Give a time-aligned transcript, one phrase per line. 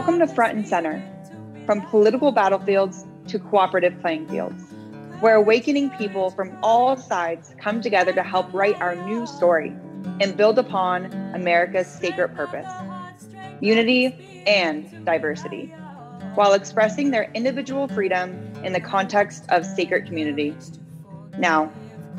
[0.00, 1.02] Welcome to Front and Center,
[1.66, 4.64] from political battlefields to cooperative playing fields,
[5.20, 9.76] where awakening people from all sides come together to help write our new story
[10.22, 12.66] and build upon America's sacred purpose
[13.60, 15.66] unity and diversity,
[16.34, 20.56] while expressing their individual freedom in the context of sacred community.
[21.36, 21.70] Now,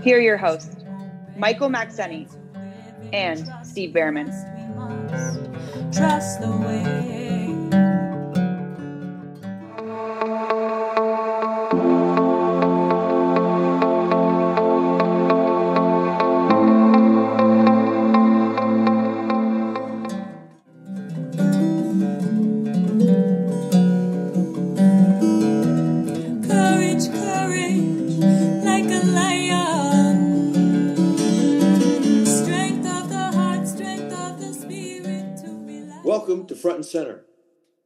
[0.04, 0.76] here are your hosts,
[1.36, 2.32] Michael Maxeni
[3.12, 4.28] and Steve Behrman.
[5.92, 7.51] Trust the way.
[36.62, 37.26] Front and center,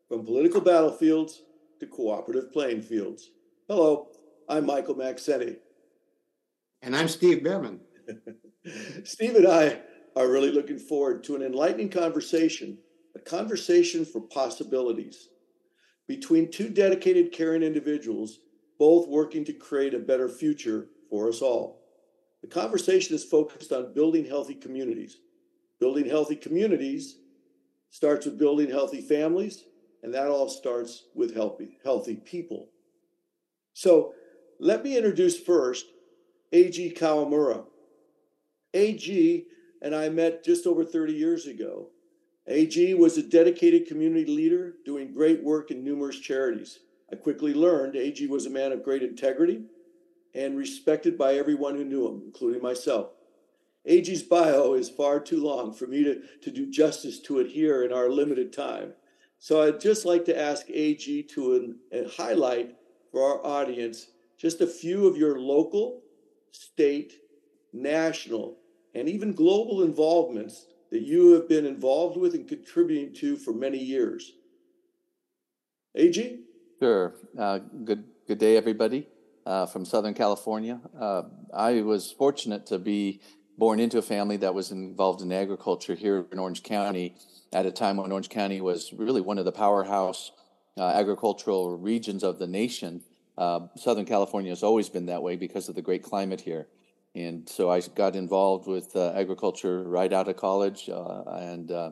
[0.10, 1.44] from political battlefields
[1.80, 3.32] to cooperative playing fields.
[3.70, 4.10] Hello,
[4.50, 5.58] I'm Michael Maxeni.
[6.82, 7.80] And I'm Steve Behrman.
[9.06, 9.80] Steve and I
[10.18, 12.78] are really looking forward to an enlightening conversation,
[13.16, 15.30] a conversation for possibilities
[16.08, 18.40] between two dedicated, caring individuals,
[18.78, 21.82] both working to create a better future for us all.
[22.42, 25.18] The conversation is focused on building healthy communities.
[25.80, 27.18] Building healthy communities
[27.96, 29.64] starts with building healthy families,
[30.04, 32.68] and that all starts with healthy, healthy people.
[33.72, 34.14] So
[34.60, 35.86] let me introduce first
[36.52, 36.94] A.G.
[37.00, 37.64] Kawamura.
[38.74, 39.46] A.G.
[39.82, 41.88] and I met just over 30 years ago.
[42.48, 42.96] A.G.
[42.96, 46.80] was a dedicated community leader doing great work in numerous charities.
[47.10, 48.28] I quickly learned A.G.
[48.28, 49.62] was a man of great integrity
[50.34, 53.12] and respected by everyone who knew him, including myself.
[53.88, 57.84] AG's bio is far too long for me to, to do justice to it here
[57.84, 58.94] in our limited time.
[59.40, 61.76] So I'd just like to ask AG to
[62.12, 62.76] highlight
[63.12, 64.08] for our audience
[64.38, 66.02] just a few of your local,
[66.52, 67.14] state,
[67.74, 68.58] national,
[68.94, 73.78] and even global involvements that you have been involved with and contributing to for many
[73.78, 74.34] years.
[75.96, 76.40] AG?
[76.80, 77.14] Sure.
[77.38, 79.08] Uh, good, good day, everybody
[79.46, 80.80] uh, from Southern California.
[81.00, 83.22] Uh, I was fortunate to be
[83.58, 87.16] born into a family that was involved in agriculture here in Orange County
[87.54, 90.32] at a time when Orange County was really one of the powerhouse
[90.78, 93.02] uh, agricultural regions of the nation.
[93.38, 96.68] Uh, Southern California has always been that way because of the great climate here.
[97.14, 101.92] And so I got involved with uh, agriculture right out of college uh, and uh,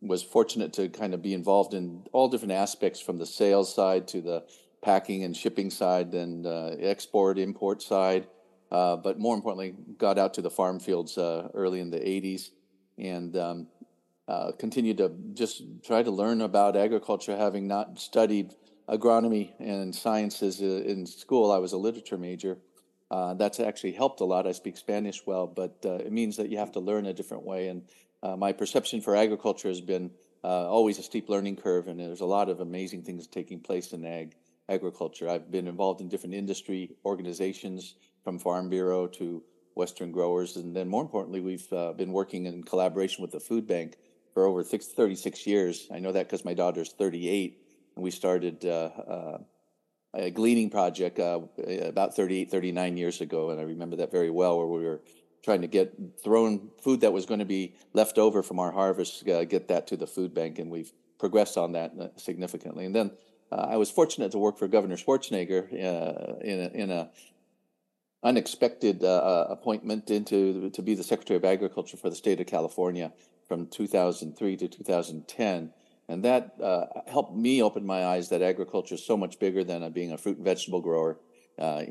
[0.00, 4.06] was fortunate to kind of be involved in all different aspects from the sales side
[4.08, 4.44] to the
[4.80, 8.28] packing and shipping side and uh, export, import side
[8.70, 12.50] uh, but more importantly, got out to the farm fields uh, early in the 80s
[12.98, 13.66] and um,
[14.28, 18.54] uh, continued to just try to learn about agriculture, having not studied
[18.88, 21.50] agronomy and sciences uh, in school.
[21.50, 22.58] I was a literature major.
[23.10, 24.46] Uh, that's actually helped a lot.
[24.46, 27.66] I speak Spanish well, but it means that you have to learn a different way.
[27.66, 27.82] And
[28.38, 30.12] my perception for agriculture has been
[30.44, 34.06] always a steep learning curve, and there's a lot of amazing things taking place in
[34.06, 34.36] ag
[34.68, 35.28] agriculture.
[35.28, 39.42] I've been involved in different industry organizations, from Farm Bureau to
[39.74, 40.56] Western growers.
[40.56, 43.96] And then more importantly, we've uh, been working in collaboration with the food bank
[44.34, 45.88] for over 36 years.
[45.92, 47.60] I know that because my daughter's 38
[47.96, 49.38] and we started uh, uh,
[50.14, 51.40] a gleaning project uh,
[51.82, 53.50] about 38, 39 years ago.
[53.50, 55.00] And I remember that very well where we were
[55.42, 59.26] trying to get thrown food that was going to be left over from our harvest,
[59.28, 60.58] uh, get that to the food bank.
[60.58, 62.84] And we've progressed on that uh, significantly.
[62.84, 63.10] And then
[63.52, 67.10] I was fortunate to work for Governor Schwarzenegger in a, in a
[68.22, 72.46] unexpected uh, uh, appointment into to be the Secretary of Agriculture for the state of
[72.46, 73.12] California
[73.48, 75.72] from 2003 to 2010.
[76.08, 79.90] And that uh, helped me open my eyes that agriculture is so much bigger than
[79.92, 81.18] being a fruit and vegetable grower,
[81.58, 81.82] uh,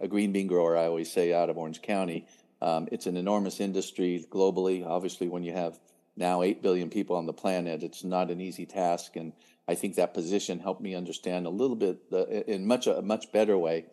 [0.00, 2.26] a green bean grower, I always say, out of Orange County.
[2.60, 4.86] Um, it's an enormous industry globally.
[4.86, 5.78] Obviously, when you have
[6.16, 9.16] now 8 billion people on the planet, it's not an easy task.
[9.16, 9.32] And
[9.68, 13.32] I think that position helped me understand a little bit, uh, in much a much
[13.32, 13.86] better way,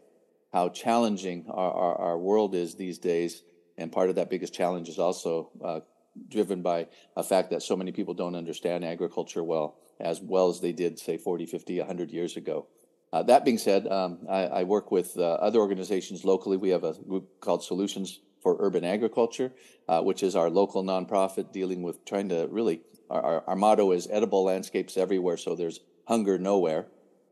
[0.52, 3.44] how challenging our, our, our, world is these days.
[3.78, 5.80] And part of that biggest challenge is also uh,
[6.28, 10.60] driven by a fact that so many people don't understand agriculture well, as well as
[10.60, 12.68] they did, say, 40, 50, 100 years ago.
[13.12, 16.58] Uh, that being said, um, I, I, work with uh, other organizations locally.
[16.58, 19.52] We have a group called Solutions for Urban Agriculture,
[19.88, 23.92] uh, which is our local nonprofit dealing with trying to really, our, our, our motto
[23.94, 26.88] is edible landscapes everywhere, so there's hunger nowhere.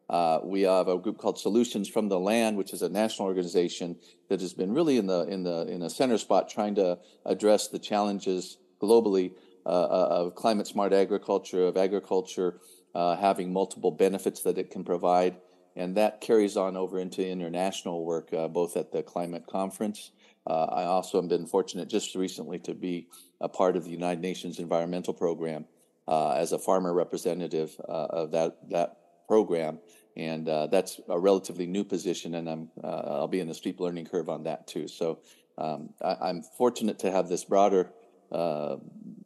[0.09, 3.97] Uh, we have a group called Solutions from the Land, which is a national organization
[4.29, 7.67] that has been really in the in the in a center spot, trying to address
[7.67, 9.33] the challenges globally
[9.65, 12.61] uh, uh of climate smart agriculture, of agriculture
[12.95, 15.35] uh, having multiple benefits that it can provide.
[15.75, 20.11] And that carries on over into international work, uh, both at the climate conference.
[20.47, 23.09] Uh, I also have been fortunate just recently to be
[23.41, 25.65] a part of the United Nations Environmental Program
[26.07, 28.97] as a farmer representative of that, that
[29.27, 29.79] program.
[30.15, 34.05] And uh, that's a relatively new position, and I'm, I'll be in a steep learning
[34.05, 34.87] curve on that too.
[34.87, 35.19] So
[35.59, 37.91] um, I, am fortunate to have this broader
[38.31, 38.77] uh,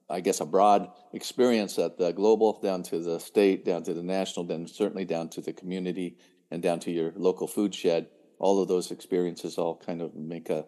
[0.09, 4.03] I guess, a broad experience at the global, down to the state, down to the
[4.03, 6.17] national, then certainly down to the community
[6.51, 8.07] and down to your local food shed.
[8.37, 10.65] All of those experiences all kind of make a,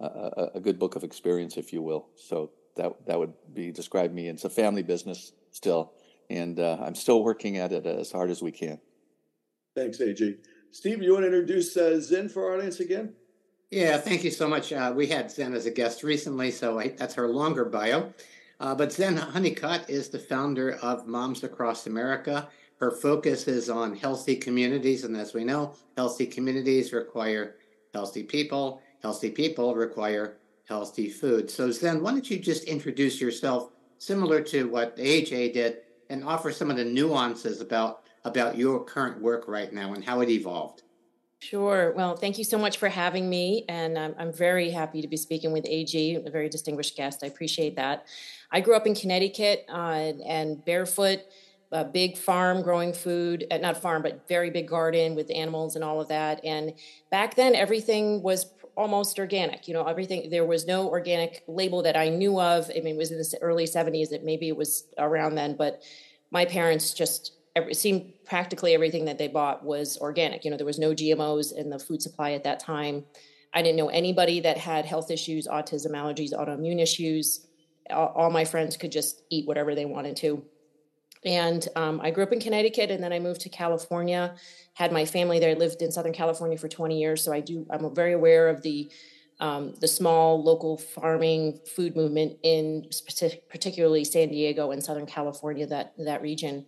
[0.00, 2.08] a, a good book of experience, if you will.
[2.16, 4.28] So that that would be describe me.
[4.28, 5.92] It's a family business still,
[6.30, 8.80] and uh, I'm still working at it as hard as we can.
[9.74, 10.38] Thanks, AJ.
[10.70, 13.14] Steve, you want to introduce uh, Zen for our audience again?
[13.70, 14.72] Yeah, thank you so much.
[14.72, 18.12] Uh, we had Zen as a guest recently, so I, that's her longer bio.
[18.60, 22.48] Uh, but Zen Honeycutt is the founder of Moms Across America.
[22.78, 27.56] Her focus is on healthy communities, and as we know, healthy communities require
[27.92, 28.82] healthy people.
[29.02, 30.38] Healthy people require
[30.68, 31.50] healthy food.
[31.50, 35.78] So, Zen, why don't you just introduce yourself, similar to what AJ did,
[36.10, 40.20] and offer some of the nuances about about your current work right now and how
[40.20, 40.82] it evolved.
[41.38, 41.92] Sure.
[41.94, 43.64] Well, thank you so much for having me.
[43.68, 47.22] And I'm, I'm very happy to be speaking with AG, a very distinguished guest.
[47.22, 48.06] I appreciate that.
[48.50, 51.20] I grew up in Connecticut uh, and barefoot,
[51.72, 55.84] a big farm growing food, uh, not farm, but very big garden with animals and
[55.84, 56.40] all of that.
[56.44, 56.72] And
[57.10, 58.44] back then, everything was
[58.76, 59.66] almost organic.
[59.66, 62.70] You know, everything, there was no organic label that I knew of.
[62.70, 65.82] I mean, it was in the early 70s, that maybe it was around then, but
[66.30, 70.44] my parents just it seemed practically everything that they bought was organic.
[70.44, 73.04] You know, there was no GMOs in the food supply at that time.
[73.54, 77.46] I didn't know anybody that had health issues, autism, allergies, autoimmune issues.
[77.90, 80.44] All my friends could just eat whatever they wanted to.
[81.26, 84.34] And um, I grew up in Connecticut, and then I moved to California.
[84.74, 85.50] Had my family there.
[85.50, 87.66] I lived in Southern California for 20 years, so I do.
[87.68, 88.90] I'm very aware of the
[89.38, 92.88] um, the small local farming food movement in
[93.50, 96.64] particularly San Diego and Southern California, that that region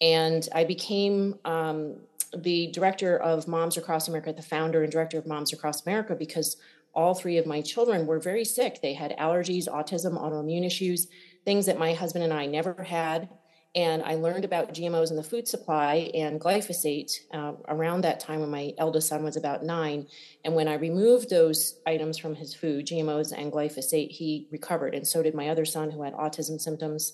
[0.00, 1.96] and I became um,
[2.36, 6.56] the director of Moms Across America, the founder and director of Moms Across America, because
[6.92, 8.80] all three of my children were very sick.
[8.82, 11.08] They had allergies, autism, autoimmune issues,
[11.44, 13.28] things that my husband and I never had.
[13.76, 18.40] And I learned about GMOs in the food supply and glyphosate uh, around that time
[18.40, 20.06] when my eldest son was about nine.
[20.44, 24.94] And when I removed those items from his food, GMOs and glyphosate, he recovered.
[24.94, 27.12] And so did my other son who had autism symptoms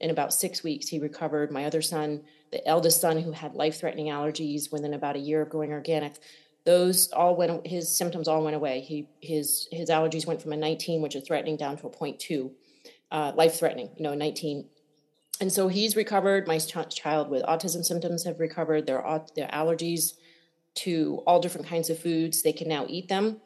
[0.00, 1.50] in about six weeks, he recovered.
[1.50, 2.22] My other son,
[2.52, 6.14] the eldest son who had life threatening allergies within about a year of going organic,
[6.64, 8.80] those all went, his symptoms all went away.
[8.80, 12.50] He, his, his allergies went from a 19, which is threatening, down to a 0.2,
[13.10, 14.66] uh, life threatening, you know, 19.
[15.40, 16.48] And so he's recovered.
[16.48, 18.86] My ch- child with autism symptoms have recovered.
[18.86, 19.02] Their,
[19.36, 20.14] their allergies
[20.76, 23.40] to all different kinds of foods, they can now eat them.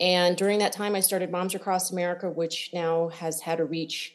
[0.00, 4.14] And during that time, I started Moms Across America, which now has had a reach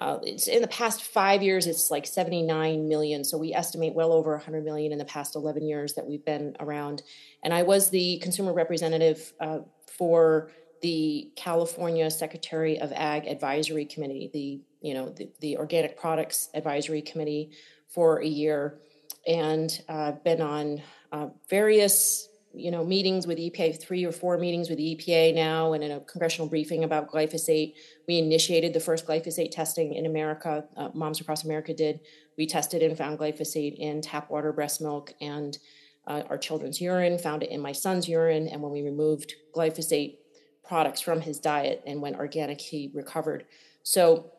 [0.00, 3.22] uh, it's in the past five years, it's like 79 million.
[3.22, 6.56] So we estimate well over 100 million in the past 11 years that we've been
[6.58, 7.02] around.
[7.44, 9.58] And I was the consumer representative uh,
[9.98, 16.48] for the California Secretary of Ag Advisory Committee, the you know the, the Organic Products
[16.54, 17.52] Advisory Committee,
[17.90, 18.78] for a year,
[19.26, 20.82] and uh, been on
[21.12, 25.84] uh, various you know meetings with EPA, three or four meetings with EPA now, and
[25.84, 27.74] in a congressional briefing about glyphosate.
[28.08, 30.64] We initiated the first glyphosate testing in America.
[30.76, 32.00] Uh, Moms Across America did.
[32.38, 35.58] We tested and found glyphosate in tap water, breast milk, and
[36.06, 37.18] uh, our children's urine.
[37.18, 40.16] Found it in my son's urine, and when we removed glyphosate
[40.64, 43.44] products from his diet and went organic, he recovered.
[43.82, 44.30] So.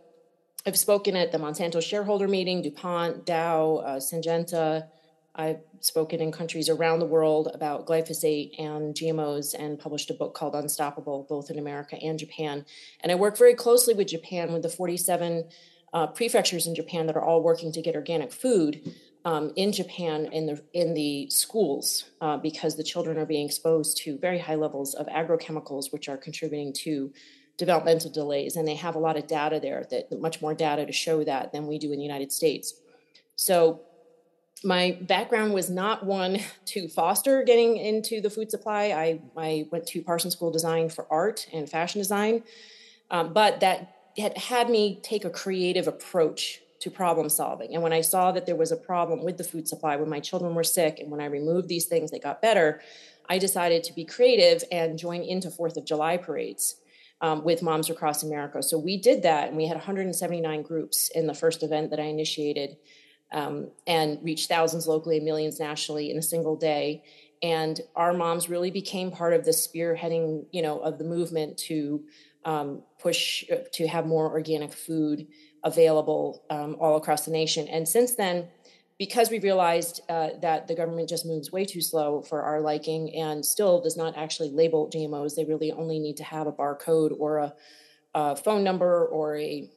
[0.65, 4.87] I've spoken at the Monsanto shareholder meeting, DuPont, Dow, uh, Syngenta,
[5.33, 10.33] I've spoken in countries around the world about glyphosate and GMOs and published a book
[10.33, 12.65] called Unstoppable, both in America and Japan.
[12.99, 15.45] And I work very closely with Japan, with the 47
[15.93, 20.27] uh, prefectures in Japan that are all working to get organic food um, in Japan
[20.31, 24.55] in the in the schools uh, because the children are being exposed to very high
[24.55, 27.13] levels of agrochemicals, which are contributing to
[27.57, 28.55] developmental delays.
[28.55, 31.51] And they have a lot of data there, that much more data to show that
[31.51, 32.73] than we do in the United States.
[33.35, 33.81] So
[34.63, 38.85] my background was not one to foster getting into the food supply.
[38.85, 42.43] I, I went to Parsons School Design for art and fashion design,
[43.09, 47.73] um, but that had had me take a creative approach to problem solving.
[47.73, 50.19] And when I saw that there was a problem with the food supply, when my
[50.19, 52.81] children were sick, and when I removed these things, they got better,
[53.29, 56.75] I decided to be creative and join into Fourth of July parades.
[57.23, 58.63] Um, with moms across America.
[58.63, 62.05] So we did that, and we had 179 groups in the first event that I
[62.05, 62.77] initiated
[63.31, 67.03] um, and reached thousands locally and millions nationally in a single day.
[67.43, 72.03] And our moms really became part of the spearheading, you know, of the movement to
[72.45, 75.27] um, push to have more organic food
[75.63, 77.67] available um, all across the nation.
[77.67, 78.47] And since then,
[79.01, 83.11] because we realized uh, that the government just moves way too slow for our liking
[83.15, 87.11] and still does not actually label GMOs, they really only need to have a barcode
[87.17, 87.53] or a,
[88.13, 89.67] a phone number or a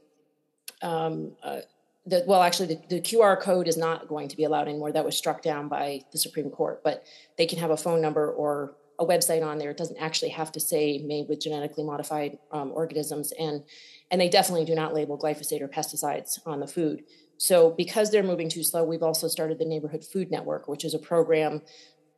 [0.82, 1.60] um, uh,
[2.04, 4.92] the, well, actually, the, the, QR code is not going to be allowed anymore.
[4.92, 7.04] That was struck down by the Supreme Court, but
[7.38, 9.70] they can have a phone number or a website on there.
[9.70, 13.64] It doesn't actually have to say made with genetically modified um, organisms, and
[14.10, 17.04] and they definitely do not label glyphosate or pesticides on the food.
[17.38, 20.94] So, because they're moving too slow, we've also started the Neighborhood Food Network, which is
[20.94, 21.62] a program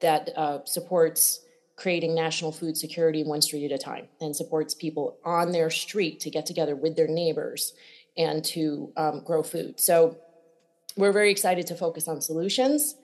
[0.01, 1.41] that uh, supports
[1.75, 6.21] creating national food security one street at a time and supports people on their street
[6.21, 7.75] to get together with their neighbors
[8.17, 9.81] and to um, grow food.
[9.81, 10.19] So,
[10.97, 12.97] we're very excited to focus on solutions.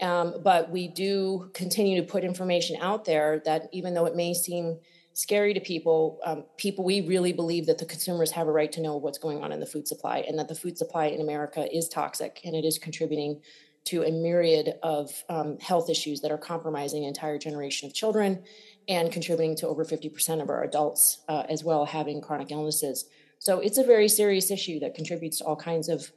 [0.00, 4.34] Um, but we do continue to put information out there that even though it may
[4.34, 4.78] seem
[5.14, 6.20] scary to people.
[6.24, 9.42] Um, people, we really believe that the consumers have a right to know what's going
[9.42, 12.54] on in the food supply and that the food supply in America is toxic and
[12.54, 13.40] it is contributing
[13.84, 18.42] to a myriad of um, health issues that are compromising an entire generation of children
[18.88, 23.06] and contributing to over 50% of our adults uh, as well having chronic illnesses.
[23.38, 26.10] So it's a very serious issue that contributes to all kinds of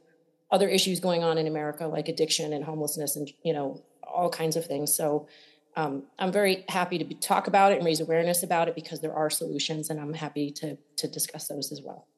[0.50, 4.56] other issues going on in America, like addiction and homelessness and, you know, all kinds
[4.56, 4.94] of things.
[4.94, 5.28] So
[5.78, 9.00] um, I'm very happy to be, talk about it and raise awareness about it because
[9.00, 12.08] there are solutions, and I'm happy to to discuss those as well.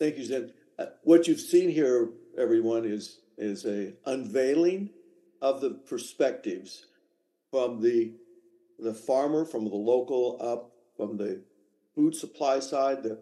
[0.00, 0.52] Thank you, Zen.
[0.78, 2.08] Uh, what you've seen here,
[2.38, 4.88] everyone, is is a unveiling
[5.42, 6.86] of the perspectives
[7.50, 8.14] from the
[8.78, 11.42] the farmer, from the local up, from the
[11.94, 13.20] food supply side, the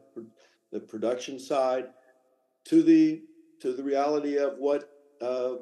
[0.70, 1.86] the production side,
[2.66, 3.22] to the
[3.60, 4.88] to the reality of what
[5.20, 5.54] uh,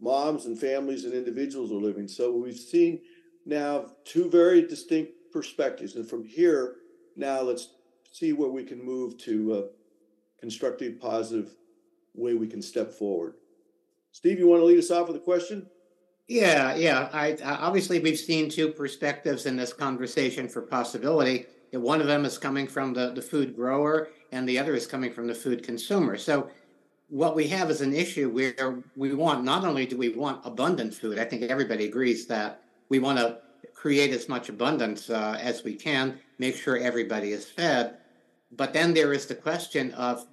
[0.00, 2.08] moms and families and individuals are living.
[2.08, 3.02] So we've seen
[3.46, 5.94] now two very distinct perspectives.
[5.94, 6.76] And from here,
[7.16, 7.70] now let's
[8.10, 11.54] see where we can move to a constructive, positive
[12.14, 13.34] way we can step forward.
[14.12, 15.66] Steve, you want to lead us off with a question?
[16.28, 17.08] Yeah, yeah.
[17.12, 21.46] I, obviously we've seen two perspectives in this conversation for possibility.
[21.72, 25.12] One of them is coming from the, the food grower, and the other is coming
[25.12, 26.16] from the food consumer.
[26.16, 26.48] So,
[27.08, 30.92] what we have is an issue where we want not only do we want abundant
[30.92, 33.38] food, I think everybody agrees that we want to
[33.74, 37.98] create as much abundance uh, as we can, make sure everybody is fed.
[38.52, 40.26] But then there is the question of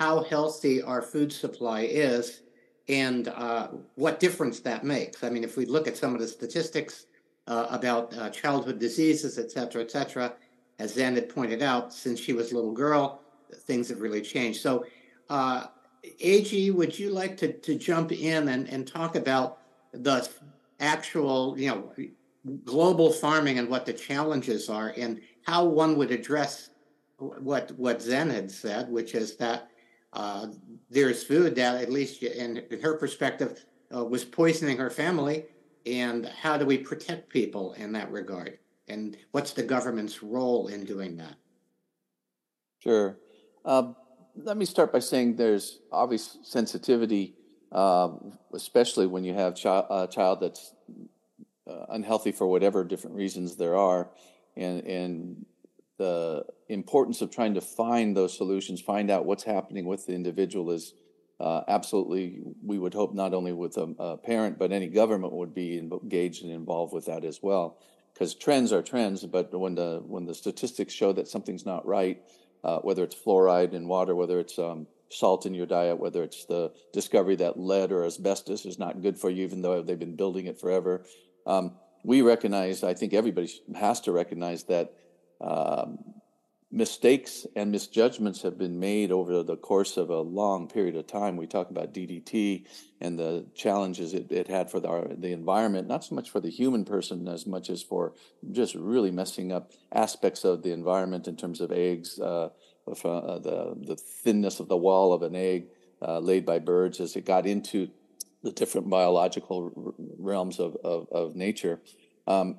[0.00, 2.40] how healthy our food supply is
[2.88, 5.22] and uh, what difference that makes.
[5.24, 7.06] I mean, if we look at some of the statistics
[7.46, 10.34] uh, about uh, childhood diseases, et cetera, et cetera,
[10.78, 13.20] as Zen had pointed out, since she was a little girl,
[13.52, 14.60] things have really changed.
[14.60, 14.84] So,
[15.30, 15.66] uh,
[16.20, 19.58] AG, would you like to, to jump in and, and talk about
[19.92, 20.28] the
[20.80, 21.92] actual, you know,
[22.64, 26.70] global farming and what the challenges are and how one would address
[27.18, 29.68] what what Zen had said, which is that
[30.12, 30.46] uh,
[30.90, 33.64] there's food that, at least in, in her perspective,
[33.94, 35.44] uh, was poisoning her family,
[35.86, 38.58] and how do we protect people in that regard?
[38.88, 41.34] And what's the government's role in doing that?
[42.78, 43.16] Sure.
[43.64, 43.96] Um,
[44.36, 47.34] let me start by saying there's obvious sensitivity
[47.74, 50.72] um, especially when you have chi- a child that's
[51.66, 54.10] uh, unhealthy for whatever different reasons there are,
[54.56, 55.46] and and
[55.98, 60.70] the importance of trying to find those solutions, find out what's happening with the individual
[60.70, 60.94] is
[61.40, 62.40] uh, absolutely.
[62.62, 66.44] We would hope not only with a, a, parent, but any government would be engaged
[66.44, 67.78] and involved with that as well.
[68.12, 72.22] Because trends are trends, but when the when the statistics show that something's not right,
[72.62, 76.44] uh, whether it's fluoride in water, whether it's um, salt in your diet, whether it's
[76.46, 80.16] the discovery that lead or asbestos is not good for you, even though they've been
[80.16, 81.04] building it forever.
[81.46, 84.92] Um, we recognize, I think everybody has to recognize that
[85.40, 85.98] um,
[86.74, 91.36] mistakes and misjudgments have been made over the course of a long period of time.
[91.36, 92.66] We talk about DDT
[93.00, 96.50] and the challenges it, it had for the, the environment, not so much for the
[96.50, 98.14] human person as much as for
[98.50, 102.48] just really messing up aspects of the environment in terms of eggs, uh,
[102.86, 105.66] uh, the, the thinness of the wall of an egg
[106.02, 107.88] uh, laid by birds as it got into
[108.42, 111.80] the different biological realms of, of, of nature.
[112.26, 112.58] Um,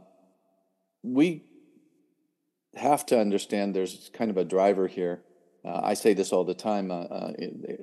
[1.04, 1.44] we
[2.76, 5.22] have to understand there's kind of a driver here.
[5.64, 6.92] Uh, I say this all the time.
[6.92, 7.34] Uh, uh,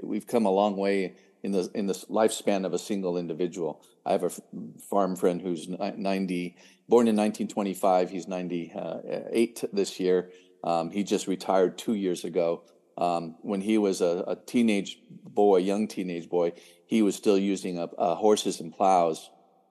[0.02, 3.82] we've come a long way in the in the lifespan of a single individual.
[4.04, 4.40] I have a f-
[4.88, 6.56] farm friend who's 90,
[6.88, 8.10] born in 1925.
[8.10, 10.30] He's 98 this year.
[10.64, 12.62] Um, he just retired two years ago.
[12.96, 16.52] Um, when he was a, a, teenage boy, young teenage boy,
[16.86, 19.30] he was still using a, a horses and plows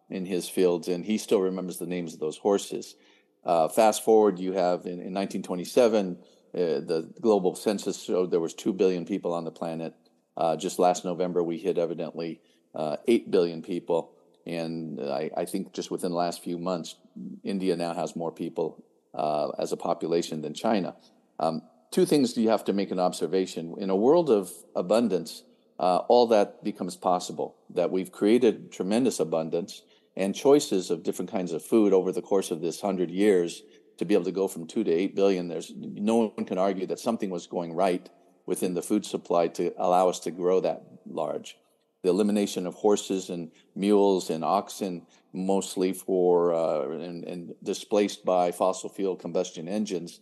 [0.10, 2.96] in his fields, and he still remembers the names of those horses.
[3.44, 6.18] Uh, fast forward, you have in, in 1927,
[6.54, 9.94] uh, the global census showed there was 2 billion people on the planet.
[10.36, 12.42] Uh, just last November, we hit evidently
[12.76, 14.14] uh, 8 billion people.
[14.46, 16.96] And I, I, think just within the last few months,
[17.44, 18.84] India now has more people
[19.14, 20.96] uh, as a population than China.
[21.40, 23.76] Um, two things you have to make an observation.
[23.78, 25.44] In a world of abundance,
[25.80, 29.82] uh, all that becomes possible, that we've created tremendous abundance
[30.16, 33.64] and choices of different kinds of food over the course of this hundred years
[33.98, 35.48] to be able to go from two to eight billion.
[35.48, 38.10] There's no one can argue that something was going right
[38.46, 41.58] within the food supply to allow us to grow that large.
[42.04, 48.52] The elimination of horses and mules and oxen, mostly for uh, and, and displaced by
[48.52, 50.20] fossil fuel combustion engines,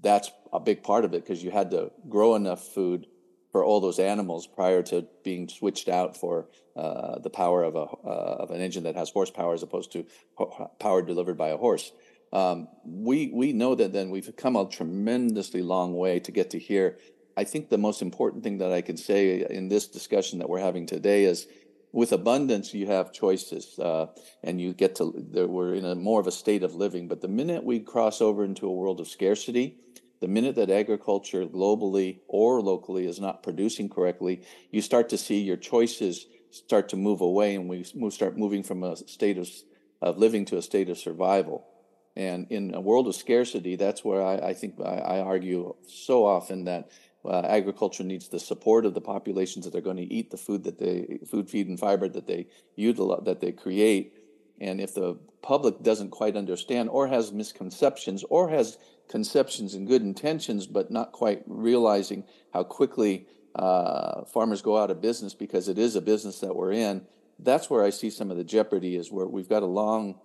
[0.00, 3.06] that's a big part of it because you had to grow enough food
[3.52, 7.86] for all those animals prior to being switched out for uh, the power of a
[8.06, 10.04] uh, of an engine that has horsepower as opposed to
[10.78, 11.92] power delivered by a horse.
[12.32, 16.58] Um, we we know that then we've come a tremendously long way to get to
[16.58, 16.98] here.
[17.38, 20.58] I think the most important thing that I can say in this discussion that we're
[20.58, 21.46] having today is
[21.92, 24.06] with abundance you have choices uh,
[24.42, 25.04] and you get to
[25.48, 28.44] we're in a more of a state of living but the minute we cross over
[28.44, 29.78] into a world of scarcity
[30.20, 35.40] the minute that agriculture globally or locally is not producing correctly, you start to see
[35.40, 39.48] your choices start to move away and we move, start moving from a state of,
[40.02, 41.66] of living to a state of survival.
[42.16, 46.26] And in a world of scarcity, that's where I, I think I, I, argue so
[46.26, 46.90] often that
[47.28, 50.64] uh, agriculture needs the support of the populations that are going to eat the food
[50.64, 54.14] that they food, feed, and fiber that they utilize, that they create.
[54.60, 60.02] And if the public doesn't quite understand, or has misconceptions, or has conceptions and good
[60.02, 65.78] intentions, but not quite realizing how quickly uh, farmers go out of business because it
[65.78, 67.06] is a business that we're in.
[67.38, 70.18] That's where I see some of the jeopardy is where we've got a long,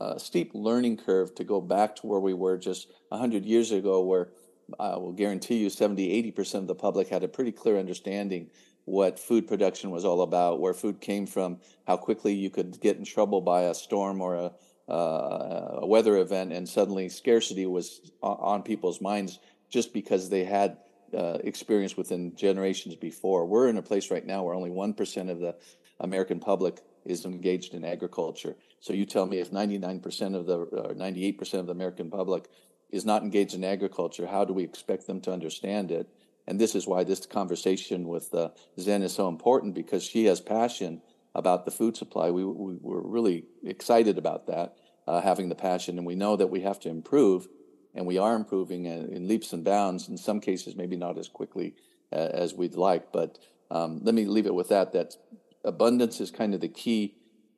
[0.00, 4.02] uh, steep learning curve to go back to where we were just 100 years ago,
[4.02, 4.30] where
[4.78, 8.50] I will guarantee you 70, 80% of the public had a pretty clear understanding
[8.86, 12.96] what food production was all about, where food came from, how quickly you could get
[12.96, 14.52] in trouble by a storm or a
[14.88, 19.38] uh, a weather event, and suddenly scarcity was on people's minds
[19.70, 20.76] just because they had
[21.16, 23.46] uh, experience within generations before.
[23.46, 25.56] We're in a place right now where only 1% of the
[26.00, 28.56] American public is engaged in agriculture.
[28.80, 32.48] So you tell me if 99% of the, or 98% of the American public
[32.94, 36.08] is not engaged in agriculture, how do we expect them to understand it?
[36.46, 40.40] And this is why this conversation with uh, Zen is so important because she has
[40.40, 41.02] passion
[41.34, 42.30] about the food supply.
[42.30, 44.76] We, we were really excited about that,
[45.08, 47.48] uh, having the passion, and we know that we have to improve,
[47.96, 50.08] and we are improving in, in leaps and bounds.
[50.08, 51.74] In some cases, maybe not as quickly
[52.12, 53.40] uh, as we'd like, but
[53.72, 54.92] um, let me leave it with that.
[54.92, 55.16] That
[55.64, 57.16] abundance is kind of the key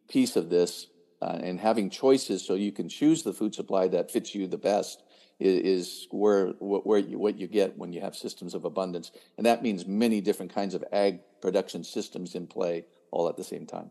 [0.09, 0.87] piece of this,
[1.20, 4.57] uh, and having choices so you can choose the food supply that fits you the
[4.57, 5.03] best
[5.38, 9.62] is, where where you, what you get when you have systems of abundance, and that
[9.62, 13.90] means many different kinds of ag production systems in play all at the same time.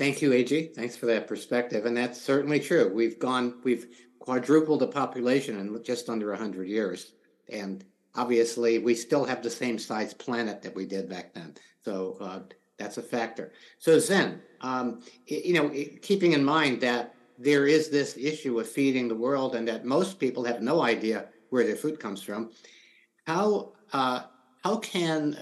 [0.00, 0.68] Thank you, AG.
[0.74, 1.84] Thanks for that perspective.
[1.84, 2.90] And that's certainly true.
[2.90, 3.86] We've gone, we've
[4.18, 7.12] quadrupled the population in just under 100 years.
[7.50, 11.54] And obviously, we still have the same size planet that we did back then.
[11.84, 12.40] So uh,
[12.78, 13.52] that's a factor.
[13.78, 19.08] So, Zen, um, you know, keeping in mind that there is this issue of feeding
[19.08, 22.50] the world and that most people have no idea where their food comes from,
[23.26, 24.22] how uh,
[24.62, 25.36] how can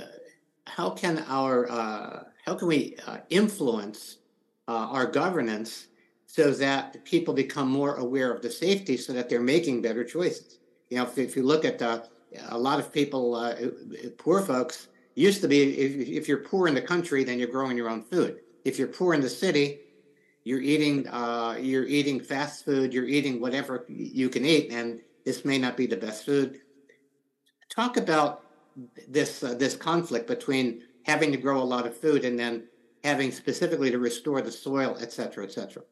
[0.67, 4.19] how can our uh, how can we uh, influence
[4.69, 5.89] uh, our governance
[6.27, 10.61] so that people become more aware of the safety so that they're making better choices?
[10.91, 12.03] You know if, if you look at uh,
[12.51, 13.57] a lot of people uh,
[14.19, 17.77] poor folks used to be if, if, you're poor in the country then you're growing
[17.77, 18.39] your own food.
[18.65, 19.81] If you're poor in the city
[20.49, 25.45] you're eating uh, you're eating fast food you're eating whatever you can eat and this
[25.45, 26.61] may not be the best food
[27.69, 28.45] talk about
[29.09, 32.65] this uh, this conflict between having to grow a lot of food and then
[33.05, 35.83] having specifically to restore the soil, et cetera, et cetera.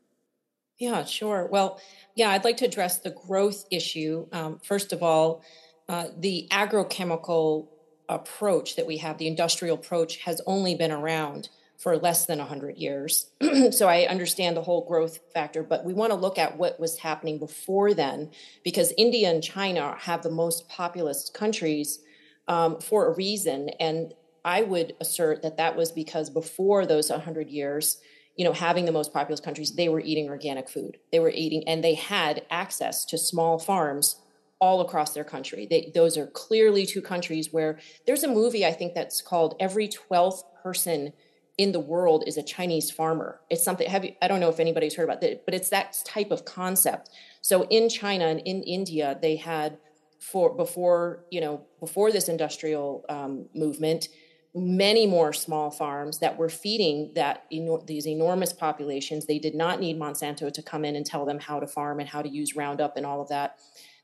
[0.79, 1.49] Yeah, sure.
[1.51, 1.81] Well,
[2.15, 4.27] yeah, I'd like to address the growth issue.
[4.33, 5.43] Um, first of all,
[5.89, 7.69] uh, the agrochemical
[8.09, 12.77] approach that we have, the industrial approach, has only been around for less than 100
[12.77, 13.31] years.
[13.71, 16.99] so I understand the whole growth factor, but we want to look at what was
[16.99, 18.31] happening before then
[18.65, 22.01] because India and China have the most populous countries
[22.49, 23.71] um, for a reason.
[23.81, 27.99] And I would assert that that was because before those 100 years,
[28.37, 30.99] you know, having the most populous countries, they were eating organic food.
[31.11, 34.17] They were eating, and they had access to small farms
[34.59, 35.67] all across their country.
[35.69, 39.89] They, those are clearly two countries where there's a movie I think that's called Every
[39.89, 41.13] 12th Person
[41.59, 43.41] in the World is a Chinese Farmer.
[43.51, 45.99] It's something, have you, I don't know if anybody's heard about that, but it's that
[46.05, 47.11] type of concept.
[47.41, 49.79] So in China and in India, they had
[50.19, 54.09] for before, you know, before this industrial um, movement,
[54.55, 57.45] many more small farms that were feeding that
[57.87, 59.27] these enormous populations.
[59.27, 62.09] They did not need Monsanto to come in and tell them how to farm and
[62.09, 63.59] how to use Roundup and all of that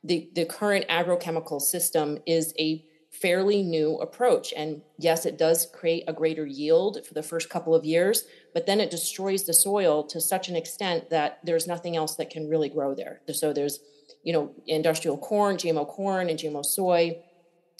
[0.04, 2.84] the, the current agrochemical system is a
[3.22, 4.52] fairly new approach.
[4.54, 8.66] And yes, it does create a greater yield for the first couple of years, but
[8.66, 12.50] then it destroys the soil to such an extent that there's nothing else that can
[12.50, 13.20] really grow there.
[13.32, 13.78] So there's,
[14.24, 17.18] you know, industrial corn, GMO corn, and GMO soy,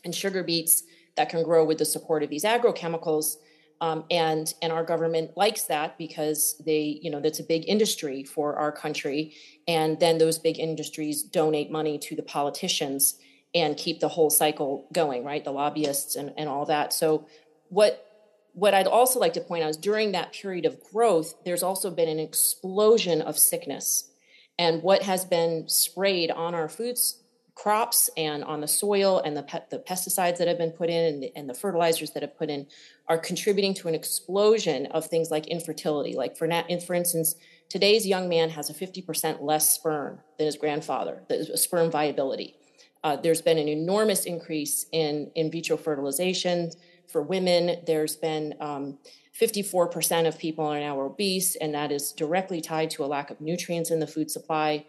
[0.05, 0.85] and sugar beets
[1.17, 3.37] that can grow with the support of these agrochemicals.
[3.81, 8.23] Um, and and our government likes that because they you know that's a big industry
[8.23, 9.35] for our country
[9.67, 13.19] and then those big industries donate money to the politicians
[13.55, 17.27] and keep the whole cycle going right the lobbyists and, and all that so
[17.69, 18.07] what
[18.55, 21.91] what i'd also like to point out is during that period of growth there's also
[21.91, 24.11] been an explosion of sickness
[24.59, 27.23] and what has been sprayed on our foods
[27.55, 31.15] crops and on the soil and the, pe- the pesticides that have been put in
[31.15, 32.67] and the, and the, fertilizers that have put in
[33.09, 36.15] are contributing to an explosion of things like infertility.
[36.15, 37.35] Like for, na- for instance,
[37.69, 42.57] today's young man has a 50% less sperm than his grandfather, the sperm viability.
[43.05, 46.71] Uh, there's been an enormous increase in in vitro fertilization
[47.09, 47.83] for women.
[47.87, 48.99] There's been um,
[49.39, 53.41] 54% of people are now obese, and that is directly tied to a lack of
[53.41, 54.87] nutrients in the food supply.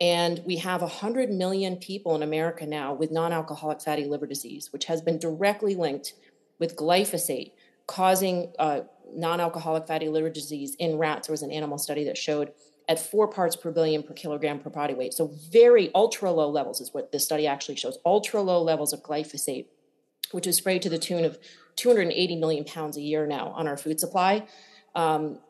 [0.00, 4.72] And we have 100 million people in America now with non alcoholic fatty liver disease,
[4.72, 6.14] which has been directly linked
[6.58, 7.52] with glyphosate
[7.86, 8.80] causing uh,
[9.14, 11.28] non alcoholic fatty liver disease in rats.
[11.28, 12.52] There was an animal study that showed
[12.88, 15.12] at four parts per billion per kilogram per body weight.
[15.12, 19.02] So, very ultra low levels is what this study actually shows ultra low levels of
[19.02, 19.66] glyphosate,
[20.32, 21.38] which is sprayed to the tune of
[21.76, 24.46] 280 million pounds a year now on our food supply.
[24.94, 25.40] Um,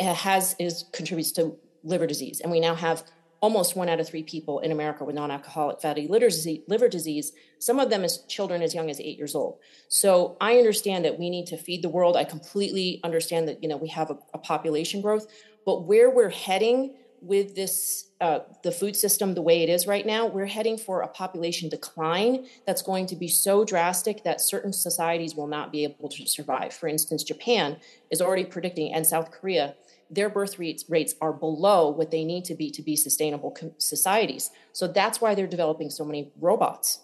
[0.00, 3.04] has is contributes to liver disease, and we now have
[3.40, 7.32] almost one out of three people in America with non-alcoholic fatty liver disease, liver disease,
[7.58, 9.58] some of them as children as young as eight years old.
[9.88, 12.16] So I understand that we need to feed the world.
[12.16, 15.26] I completely understand that you know we have a, a population growth,
[15.66, 20.06] but where we're heading with this uh, the food system the way it is right
[20.06, 24.72] now, we're heading for a population decline that's going to be so drastic that certain
[24.72, 26.72] societies will not be able to survive.
[26.72, 27.76] For instance, Japan
[28.10, 29.74] is already predicting, and South Korea
[30.10, 34.50] their birth rates, rates are below what they need to be to be sustainable societies.
[34.72, 37.00] So that's why they're developing so many robots.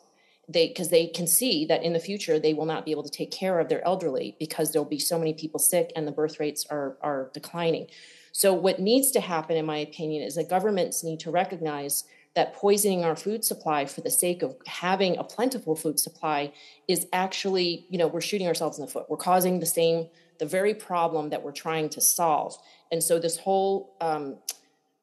[0.48, 3.10] They because they can see that in the future they will not be able to
[3.10, 6.38] take care of their elderly because there'll be so many people sick and the birth
[6.40, 7.86] rates are are declining.
[8.32, 12.54] So what needs to happen, in my opinion, is that governments need to recognize that
[12.54, 16.50] poisoning our food supply for the sake of having a plentiful food supply
[16.88, 19.04] is actually, you know, we're shooting ourselves in the foot.
[19.10, 22.56] We're causing the same, the very problem that we're trying to solve.
[22.90, 24.38] And so this whole um,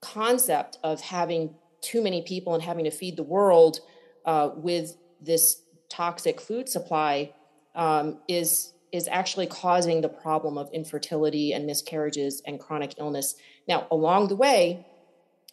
[0.01, 3.79] concept of having too many people and having to feed the world
[4.25, 7.33] uh, with this toxic food supply
[7.75, 13.35] um, is is actually causing the problem of infertility and miscarriages and chronic illness.
[13.67, 14.85] Now, along the way,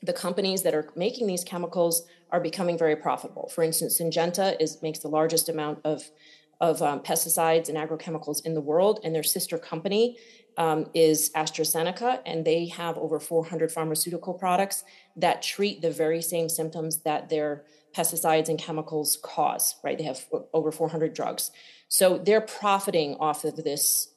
[0.03, 3.49] the companies that are making these chemicals are becoming very profitable.
[3.49, 6.11] For instance, Syngenta is makes the largest amount of
[6.59, 10.16] of um, pesticides and agrochemicals in the world, and their sister company
[10.57, 14.85] um, is AstraZeneca, and they have over 400 pharmaceutical products
[15.16, 17.64] that treat the very same symptoms that their
[17.96, 19.96] pesticides and chemicals cause, right?
[19.96, 21.50] They have over 400 drugs.
[21.88, 24.09] So they're profiting off of this,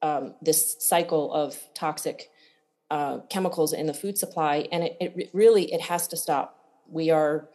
[0.00, 2.30] um, this cycle of toxic
[2.90, 6.58] uh, chemicals in the food supply, and it, it really it has to stop.
[6.88, 7.48] We are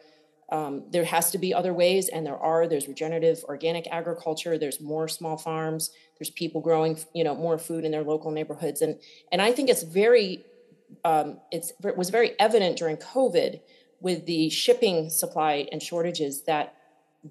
[0.50, 2.68] um, there has to be other ways, and there are.
[2.68, 4.58] There's regenerative organic agriculture.
[4.58, 5.90] There's more small farms.
[6.18, 8.98] There's people growing, you know, more food in their local neighborhoods, and
[9.32, 10.44] and I think it's very,
[11.04, 13.60] um, it's it was very evident during COVID
[14.02, 16.74] with the shipping supply and shortages that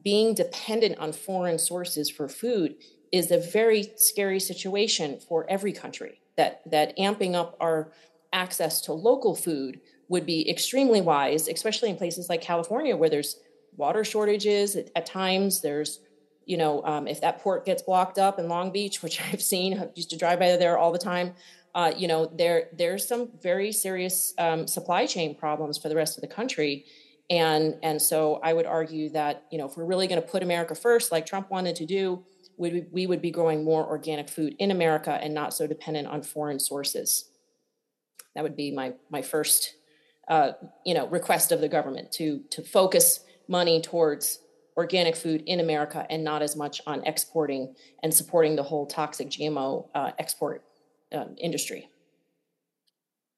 [0.03, 2.75] being dependent on foreign sources for food
[3.11, 6.21] is a very scary situation for every country.
[6.37, 7.91] That that amping up our
[8.31, 13.37] access to local food would be extremely wise, especially in places like California where there's
[13.75, 15.61] water shortages at, at times.
[15.61, 15.99] There's,
[16.45, 19.77] you know, um, if that port gets blocked up in Long Beach, which I've seen,
[19.77, 21.33] I used to drive by there all the time.
[21.73, 26.17] Uh, you know, there there's some very serious um, supply chain problems for the rest
[26.17, 26.85] of the country,
[27.29, 30.43] and and so I would argue that you know if we're really going to put
[30.43, 32.23] America first, like Trump wanted to do,
[32.57, 36.23] we we would be growing more organic food in America and not so dependent on
[36.23, 37.29] foreign sources.
[38.35, 39.75] That would be my my first
[40.27, 40.51] uh,
[40.85, 44.39] you know request of the government to to focus money towards
[44.75, 49.29] organic food in America and not as much on exporting and supporting the whole toxic
[49.29, 50.63] GMO uh, export
[51.11, 51.89] uh, industry.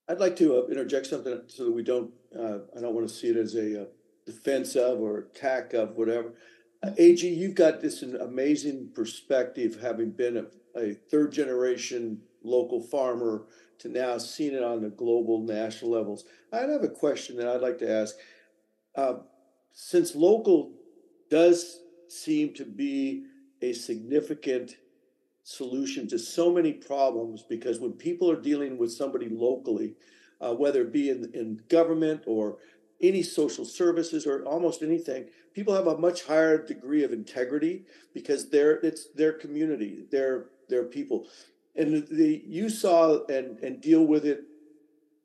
[0.09, 3.13] I'd like to uh, interject something so that we don't, uh, I don't want to
[3.13, 3.85] see it as a uh,
[4.25, 6.33] defense of or attack of whatever.
[6.83, 13.45] Uh, AG, you've got this amazing perspective, having been a, a third generation local farmer
[13.79, 16.25] to now seeing it on the global, national levels.
[16.51, 18.15] I'd have a question that I'd like to ask.
[18.95, 19.15] Uh,
[19.71, 20.73] since local
[21.29, 23.25] does seem to be
[23.61, 24.75] a significant
[25.43, 29.95] solution to so many problems, because when people are dealing with somebody locally,
[30.41, 32.57] uh, whether it be in, in government or
[33.01, 38.49] any social services or almost anything, people have a much higher degree of integrity because
[38.49, 41.27] they're it's their community, their their people.
[41.75, 44.43] And the you saw and and deal with it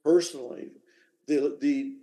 [0.02, 0.70] personally
[1.28, 1.94] the the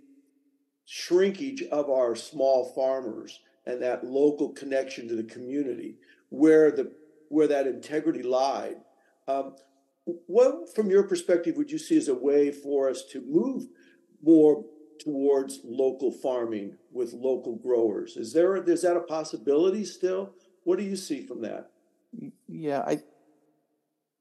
[0.86, 5.96] shrinkage of our small farmers and that local connection to the community
[6.30, 6.92] where the
[7.28, 8.76] where that integrity lied
[9.28, 9.56] um,
[10.26, 13.64] what from your perspective would you see as a way for us to move
[14.22, 14.64] more
[15.02, 20.32] towards local farming with local growers is there is that a possibility still
[20.64, 21.70] what do you see from that
[22.48, 23.00] yeah i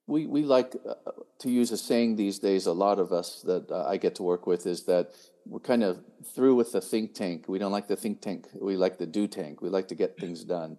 [0.07, 0.93] we we like uh,
[1.39, 2.65] to use a saying these days.
[2.65, 5.11] A lot of us that uh, I get to work with is that
[5.45, 7.45] we're kind of through with the think tank.
[7.47, 8.47] We don't like the think tank.
[8.59, 9.61] We like the do tank.
[9.61, 10.77] We like to get things done.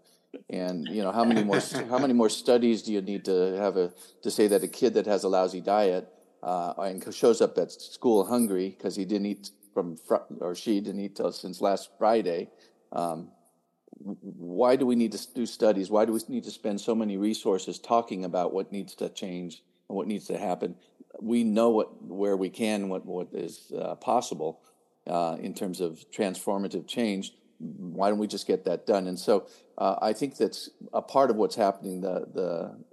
[0.51, 3.77] And you know how many more how many more studies do you need to have
[3.77, 6.09] a to say that a kid that has a lousy diet
[6.43, 10.81] uh, and shows up at school hungry because he didn't eat from fr- or she
[10.81, 12.51] didn't eat till since last Friday
[12.93, 13.29] um,
[13.99, 15.91] why do we need to do studies?
[15.91, 19.63] Why do we need to spend so many resources talking about what needs to change
[19.89, 20.77] and what needs to happen?
[21.21, 24.61] We know what where we can, what what is uh, possible
[25.07, 27.33] uh, in terms of transformative change.
[27.59, 29.07] Why don't we just get that done?
[29.07, 29.47] And so
[29.79, 32.01] uh, I think that's a part of what's happening.
[32.01, 32.27] The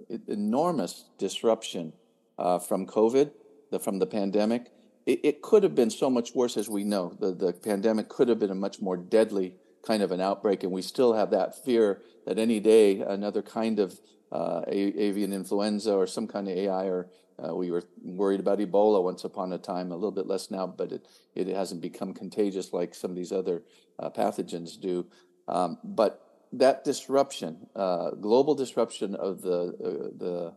[0.08, 1.92] the enormous disruption
[2.38, 3.30] uh, from COVID,
[3.70, 4.70] the, from the pandemic.
[5.06, 7.16] It, it could have been so much worse, as we know.
[7.20, 10.72] The the pandemic could have been a much more deadly kind of an outbreak, and
[10.72, 14.00] we still have that fear that any day another kind of
[14.32, 17.08] uh, avian influenza or some kind of AI, or
[17.42, 20.66] uh, we were worried about Ebola once upon a time, a little bit less now,
[20.66, 23.62] but it, it hasn't become contagious like some of these other
[23.98, 25.06] uh, pathogens do.
[25.48, 26.20] Um, but
[26.52, 30.56] that disruption, uh, global disruption of the uh, the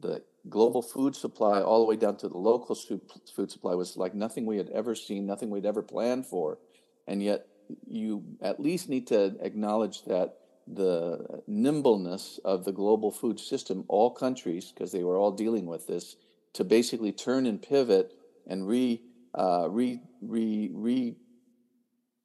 [0.00, 4.14] the global food supply all the way down to the local food supply was like
[4.14, 6.58] nothing we had ever seen, nothing we'd ever planned for,
[7.06, 7.46] and yet
[7.86, 14.10] you at least need to acknowledge that the nimbleness of the global food system, all
[14.10, 16.16] countries, because they were all dealing with this,
[16.54, 18.14] to basically turn and pivot
[18.46, 19.02] and re,
[19.34, 21.12] uh, re, re,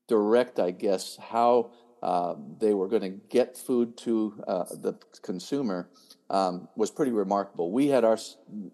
[0.09, 1.71] redirect, I guess, how
[2.01, 5.89] uh, they were going to get food to uh, the consumer
[6.29, 7.71] um, was pretty remarkable.
[7.71, 8.17] We had our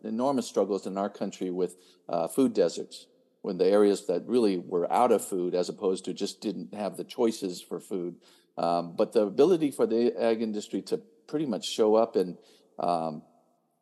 [0.03, 3.07] enormous struggles in our country with uh, food deserts
[3.41, 6.97] when the areas that really were out of food as opposed to just didn't have
[6.97, 8.15] the choices for food.
[8.57, 12.37] Um, but the ability for the ag industry to pretty much show up and
[12.79, 13.21] um,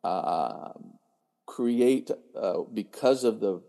[0.02, 0.72] uh,
[1.46, 3.62] create, uh, because of the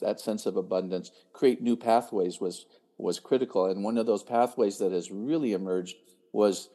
[0.00, 2.66] that sense of abundance, create new pathways was
[2.98, 3.66] was critical.
[3.66, 5.96] And one of those pathways that has really emerged
[6.32, 6.68] was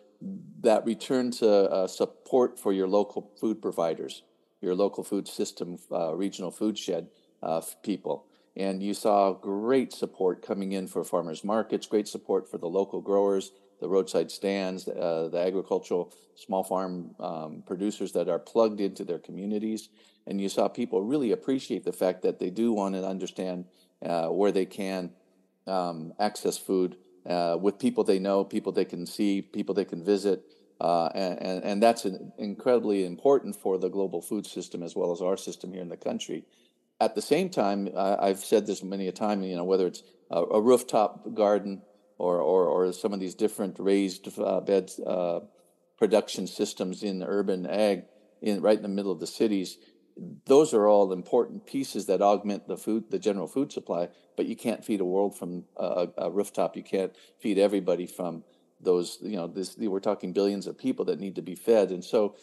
[0.61, 4.23] that return to uh, support for your local food providers,
[4.61, 7.07] your local food system, uh, regional food shed
[7.43, 8.25] uh, people.
[8.55, 13.01] And you saw great support coming in for farmers markets, great support for the local
[13.01, 19.03] growers, the roadside stands, uh, the agricultural small farm um, producers that are plugged into
[19.03, 19.89] their communities.
[20.25, 23.65] And you saw people really appreciate the fact that they do want to understand
[24.05, 25.11] uh, where they can
[25.65, 30.03] um, access food uh, with people they know, people they can see, people they can
[30.03, 30.43] visit.
[30.79, 35.11] Uh, and, and, and, that's an incredibly important for the global food system as well
[35.11, 36.45] as our system here in the country
[36.99, 40.03] at the same time, I, have said this many a time, you know, whether it's
[40.31, 41.81] a, a rooftop garden
[42.17, 45.39] or, or, or, some of these different raised uh, bed uh,
[45.97, 48.03] production systems in urban ag,
[48.41, 49.77] in right in the middle of the cities,
[50.45, 54.09] those are all important pieces that augment the food, the general food supply.
[54.35, 56.75] But you can't feed a world from a, a rooftop.
[56.75, 58.43] You can't feed everybody from
[58.81, 59.19] those.
[59.21, 62.35] You know, this, we're talking billions of people that need to be fed, and so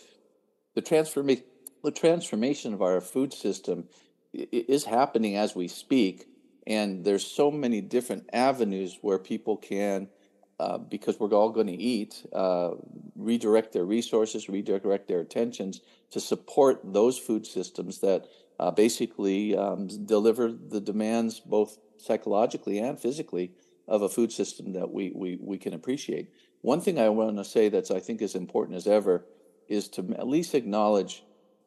[0.74, 1.44] the transformation,
[1.82, 3.88] the transformation of our food system
[4.32, 6.26] is happening as we speak
[6.66, 10.08] and there's so many different avenues where people can
[10.60, 12.70] uh, because we're all going to eat uh,
[13.16, 18.26] redirect their resources redirect their attentions to support those food systems that
[18.60, 23.52] uh, basically um, deliver the demands both psychologically and physically
[23.88, 26.30] of a food system that we, we, we can appreciate.
[26.62, 29.26] One thing I want to say that's I think as important as ever
[29.68, 31.22] is to at least acknowledge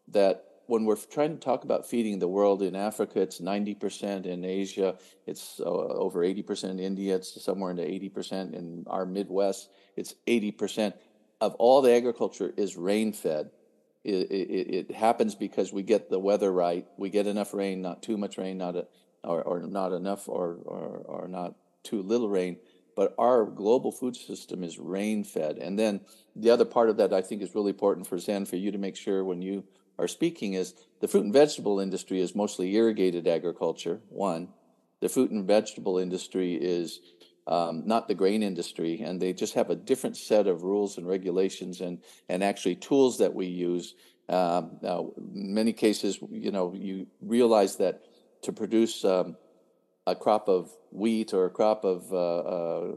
[0.07, 4.45] that when we're trying to talk about feeding the world in Africa, it's 90%, in
[4.45, 10.13] Asia, it's uh, over 80%, in India, it's somewhere into 80%, in our Midwest, it's
[10.27, 10.93] 80%.
[11.39, 13.51] Of all the agriculture is rain fed.
[14.03, 16.85] It, it, it, happens because we get the weather right.
[16.97, 18.87] We get enough rain, not too much rain, not a,
[19.23, 22.57] or, or not enough, or, or, or not too little rain.
[22.95, 25.57] But our global food system is rain fed.
[25.57, 26.01] And then
[26.35, 28.77] the other part of that I think is really important for Zen, for you to
[28.77, 29.63] make sure when you
[29.99, 34.49] are speaking is the fruit and vegetable industry is mostly irrigated agriculture, one.
[35.01, 36.99] The fruit and vegetable industry is
[37.47, 41.07] um, not the grain industry, and they just have a different set of rules and
[41.07, 43.95] regulations and, and actually tools that we use.
[44.27, 48.01] Um, now, in many cases, you know, you realize that
[48.41, 49.37] to produce um,
[50.05, 52.95] a crop of wheat or a crop of uh, uh,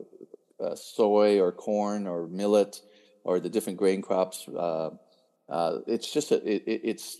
[0.60, 2.80] uh, soy or corn or millet
[3.24, 4.90] or the different grain crops, uh,
[5.50, 7.18] uh, it's just a, it, it's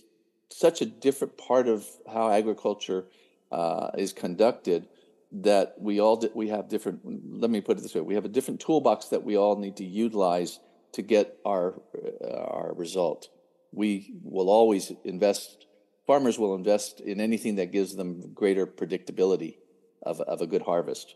[0.49, 3.05] such a different part of how agriculture
[3.51, 4.87] uh, is conducted
[5.31, 6.99] that we all we have different
[7.39, 9.77] let me put it this way we have a different toolbox that we all need
[9.77, 10.59] to utilize
[10.93, 11.81] to get our
[12.23, 13.29] uh, our result.
[13.71, 15.65] We will always invest
[16.05, 19.57] farmers will invest in anything that gives them greater predictability
[20.01, 21.15] of, of a good harvest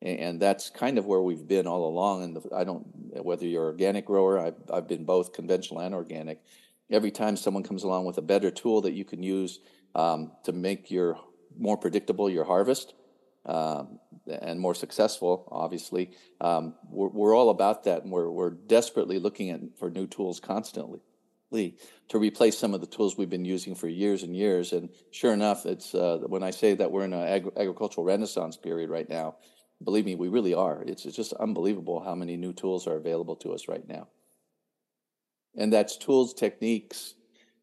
[0.00, 2.86] and, that's kind of where we've been all along and i don't
[3.22, 6.40] whether you're organic grower I've, I've been both conventional and organic
[6.90, 9.60] every time someone comes along with a better tool that you can use
[9.94, 11.18] um, to make your
[11.58, 12.94] more predictable your harvest
[13.46, 16.10] um, and more successful, obviously.
[16.40, 20.38] Um, we're, we're, all about that, and we're, we're desperately looking at, for new tools
[20.38, 21.00] constantly
[21.50, 24.72] to replace some of the tools we've been using for years and years.
[24.72, 28.58] And sure enough, it's uh, when I say that we're in an ag- agricultural renaissance
[28.58, 29.36] period right now.
[29.82, 30.82] Believe me, we really are.
[30.86, 34.08] It's, just unbelievable how many new tools are available to us right now.
[35.56, 37.14] And that's tools, techniques,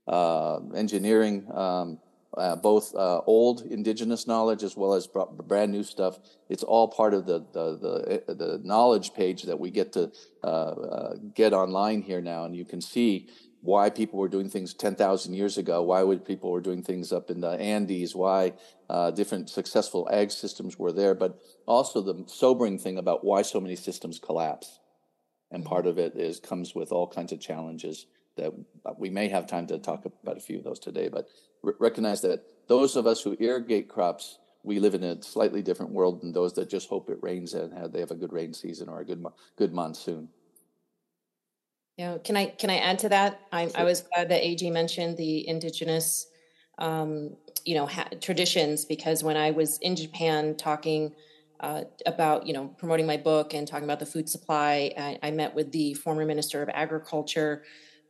[0.07, 1.99] uh, engineering, um,
[2.37, 6.19] uh, both uh, old indigenous knowledge as well as brand new stuff.
[6.49, 10.11] It's all part of the the, the, the knowledge page that we get to
[10.43, 13.29] uh, uh get online here now, and you can see
[13.65, 17.29] why people were doing things 10,000 years ago, why would people were doing things up
[17.29, 18.53] in the Andes, why
[18.89, 23.59] uh, different successful ag systems were there, but also the sobering thing about why so
[23.59, 24.79] many systems collapse.
[25.51, 25.69] And mm-hmm.
[25.69, 28.05] part of it is comes with all kinds of challenges
[28.37, 28.51] that
[28.97, 31.27] we may have time to talk about a few of those today, but
[31.61, 36.21] recognize that those of us who irrigate crops, we live in a slightly different world
[36.21, 38.89] than those that just hope it rains and have, they have a good rain season
[38.89, 39.23] or a good
[39.55, 40.29] good monsoon.
[41.97, 43.39] Yeah, can I can I add to that?
[43.51, 43.71] I, sure.
[43.75, 46.27] I was glad that AG mentioned the indigenous,
[46.77, 51.15] um, you know, ha- traditions because when I was in Japan talking
[51.61, 55.31] uh, about you know promoting my book and talking about the food supply, I, I
[55.31, 57.63] met with the former minister of agriculture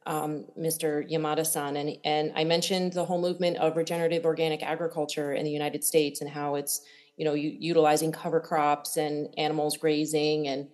[0.08, 1.04] um, Mr.
[1.10, 5.84] Yamada-san, and and I mentioned the whole movement of regenerative organic agriculture in the United
[5.84, 6.82] States and how it's
[7.18, 10.68] you know u- utilizing cover crops and animals grazing and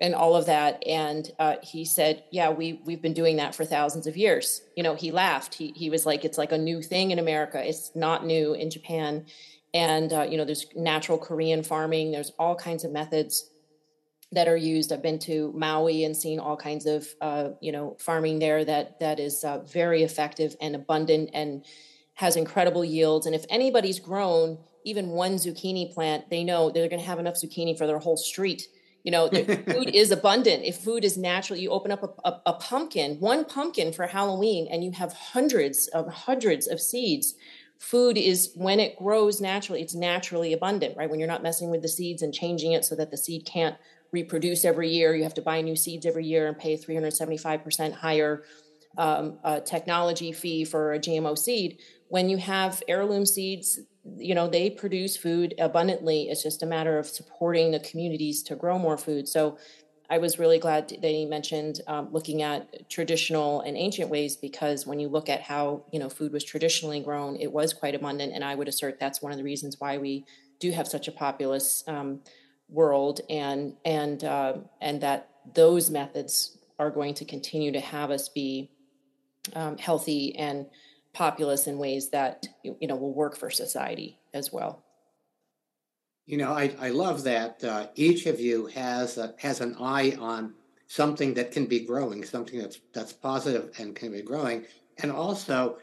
[0.00, 0.82] and all of that.
[0.86, 4.82] And uh, he said, "Yeah, we we've been doing that for thousands of years." You
[4.82, 5.54] know, he laughed.
[5.54, 7.66] He he was like, "It's like a new thing in America.
[7.66, 9.26] It's not new in Japan."
[9.74, 12.12] And uh, you know, there's natural Korean farming.
[12.12, 13.50] There's all kinds of methods
[14.32, 14.92] that are used.
[14.92, 19.00] I've been to Maui and seen all kinds of uh, you know farming there that
[19.00, 21.64] that is uh, very effective and abundant and
[22.14, 23.26] has incredible yields.
[23.26, 27.34] And if anybody's grown even one zucchini plant, they know they're going to have enough
[27.34, 28.68] zucchini for their whole street.
[29.06, 30.64] You know, food is abundant.
[30.64, 34.68] If food is natural, you open up a, a, a pumpkin, one pumpkin for Halloween,
[34.70, 37.34] and you have hundreds of hundreds of seeds
[37.78, 41.82] food is when it grows naturally it's naturally abundant right when you're not messing with
[41.82, 43.76] the seeds and changing it so that the seed can't
[44.12, 45.14] reproduce every year.
[45.14, 48.44] You have to buy new seeds every year and pay 375% higher
[48.98, 51.78] um, technology fee for a GMO seed.
[52.08, 53.80] When you have heirloom seeds,
[54.16, 56.28] you know, they produce food abundantly.
[56.28, 59.28] It's just a matter of supporting the communities to grow more food.
[59.28, 59.58] So
[60.08, 65.00] I was really glad he mentioned um, looking at traditional and ancient ways because when
[65.00, 68.44] you look at how you know food was traditionally grown, it was quite abundant, and
[68.44, 70.24] I would assert that's one of the reasons why we
[70.60, 72.20] do have such a populous um,
[72.68, 78.28] world and and uh, and that those methods are going to continue to have us
[78.28, 78.70] be
[79.54, 80.66] um, healthy and
[81.16, 84.84] populous in ways that you know will work for society as well.
[86.26, 90.16] You know, I, I love that uh, each of you has a, has an eye
[90.20, 90.54] on
[90.88, 94.66] something that can be growing, something that's that's positive and can be growing,
[94.98, 95.78] and also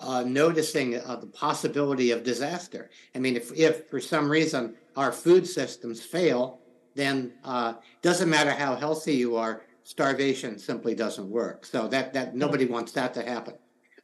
[0.00, 2.90] uh, noticing uh, the possibility of disaster.
[3.14, 6.60] I mean, if if for some reason our food systems fail,
[6.94, 11.64] then uh, doesn't matter how healthy you are, starvation simply doesn't work.
[11.64, 13.54] So that that nobody wants that to happen.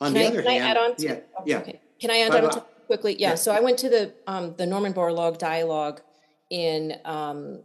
[0.01, 1.59] On can the I, other can hand, I add on to, yeah, oh, yeah.
[1.59, 1.81] Okay.
[2.01, 2.47] Can I add Bye-bye.
[2.47, 3.17] on to quickly?
[3.19, 3.31] Yeah.
[3.31, 3.35] Yeah.
[3.35, 6.01] So I went to the um, the Norman Borlaug dialogue
[6.51, 7.63] in um,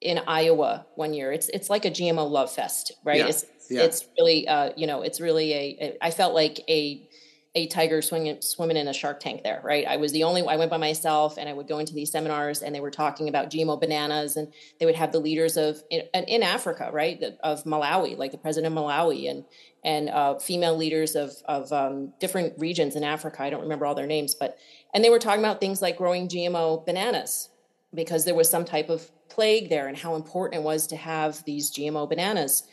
[0.00, 1.32] in Iowa one year.
[1.32, 3.18] It's it's like a GMO love fest, right?
[3.18, 3.28] Yeah.
[3.28, 3.82] It's Yeah.
[3.82, 7.08] it's really uh, you know it's really a, a I felt like a
[7.56, 9.86] a tiger swinging swimming in a shark tank there, right?
[9.86, 12.62] I was the only I went by myself and I would go into these seminars
[12.62, 16.02] and they were talking about GMO bananas and they would have the leaders of in,
[16.12, 19.44] in Africa, right, of Malawi, like the president of Malawi and
[19.84, 23.42] and uh, female leaders of of um, different regions in Africa.
[23.42, 24.58] I don't remember all their names, but
[24.92, 27.50] and they were talking about things like growing GMO bananas
[27.94, 31.44] because there was some type of plague there and how important it was to have
[31.44, 32.64] these GMO bananas.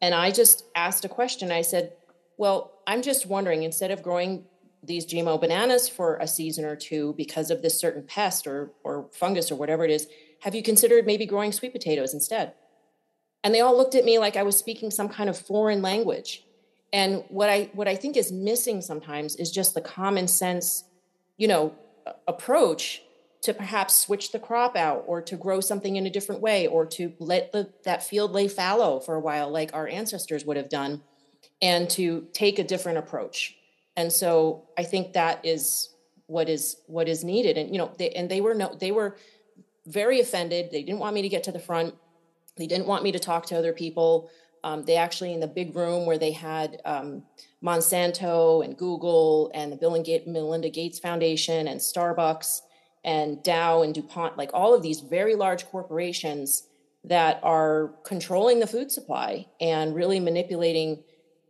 [0.00, 1.50] And I just asked a question.
[1.50, 1.92] I said,
[2.38, 4.44] well, I'm just wondering instead of growing
[4.82, 9.10] these GMO bananas for a season or two because of this certain pest or, or
[9.12, 10.06] fungus or whatever it is,
[10.40, 12.54] have you considered maybe growing sweet potatoes instead?
[13.42, 16.44] And they all looked at me like I was speaking some kind of foreign language.
[16.92, 20.84] And what I what I think is missing sometimes is just the common sense,
[21.36, 21.74] you know,
[22.26, 23.02] approach
[23.42, 26.86] to perhaps switch the crop out or to grow something in a different way or
[26.86, 30.68] to let the, that field lay fallow for a while like our ancestors would have
[30.68, 31.02] done
[31.60, 33.54] and to take a different approach.
[33.96, 35.94] And so i think that is
[36.26, 37.58] what is what is needed.
[37.58, 39.16] And you know they, and they were no they were
[39.86, 40.70] very offended.
[40.70, 41.94] They didn't want me to get to the front.
[42.56, 44.30] They didn't want me to talk to other people.
[44.62, 47.22] Um, they actually in the big room where they had um,
[47.62, 52.60] monsanto and google and the bill and Ga- melinda gates foundation and starbucks
[53.04, 56.64] and dow and dupont like all of these very large corporations
[57.04, 61.02] that are controlling the food supply and really manipulating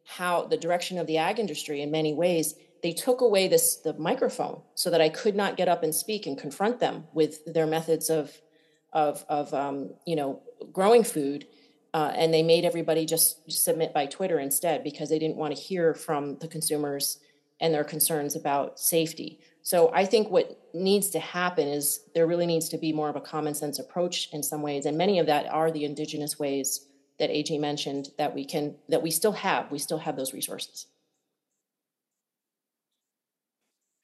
[0.09, 3.93] how the direction of the ag industry in many ways they took away this the
[3.99, 7.67] microphone so that i could not get up and speak and confront them with their
[7.67, 8.41] methods of
[8.95, 10.41] of of um, you know
[10.73, 11.47] growing food
[11.93, 15.61] uh, and they made everybody just submit by twitter instead because they didn't want to
[15.61, 17.19] hear from the consumers
[17.61, 19.41] and their concerns about safety.
[19.63, 23.17] So i think what needs to happen is there really needs to be more of
[23.17, 26.88] a common sense approach in some ways and many of that are the indigenous ways
[27.19, 30.87] that AG mentioned that we can that we still have we still have those resources.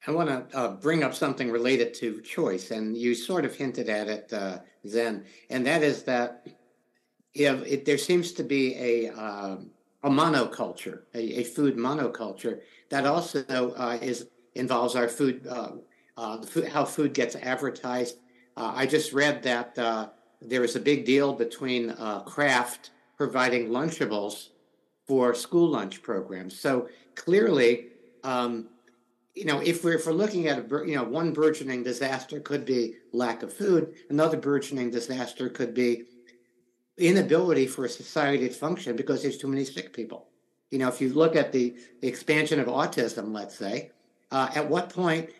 [0.06, 3.88] I want to uh, bring up something related to choice, and you sort of hinted
[3.88, 6.46] at it, uh, Zen, and that is that
[7.32, 9.70] if it, there seems to be a um,
[10.02, 12.60] a monoculture, a, a food monoculture
[12.90, 15.70] that also uh, is involves our food, uh,
[16.16, 18.18] uh, food, how food gets advertised.
[18.56, 20.10] Uh, I just read that uh,
[20.40, 24.48] there is a big deal between uh, Kraft providing Lunchables
[25.06, 26.58] for school lunch programs.
[26.58, 27.88] So clearly,
[28.22, 28.68] um,
[29.34, 32.64] you know, if we're if we're looking at a you know one burgeoning disaster could
[32.64, 36.04] be lack of food, another burgeoning disaster could be
[36.98, 40.28] inability for a society to function because there's too many sick people.
[40.70, 43.90] You know, if you look at the, expansion of autism, let's say,
[44.30, 45.30] uh, at what point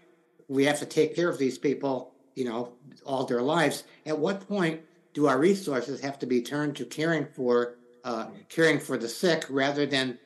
[0.49, 2.73] we have to take care of these people, you know,
[3.05, 3.85] all their lives.
[4.07, 4.81] At what point
[5.15, 9.47] do our resources have to be turned to caring for uh, caring for the sick
[9.49, 10.19] rather than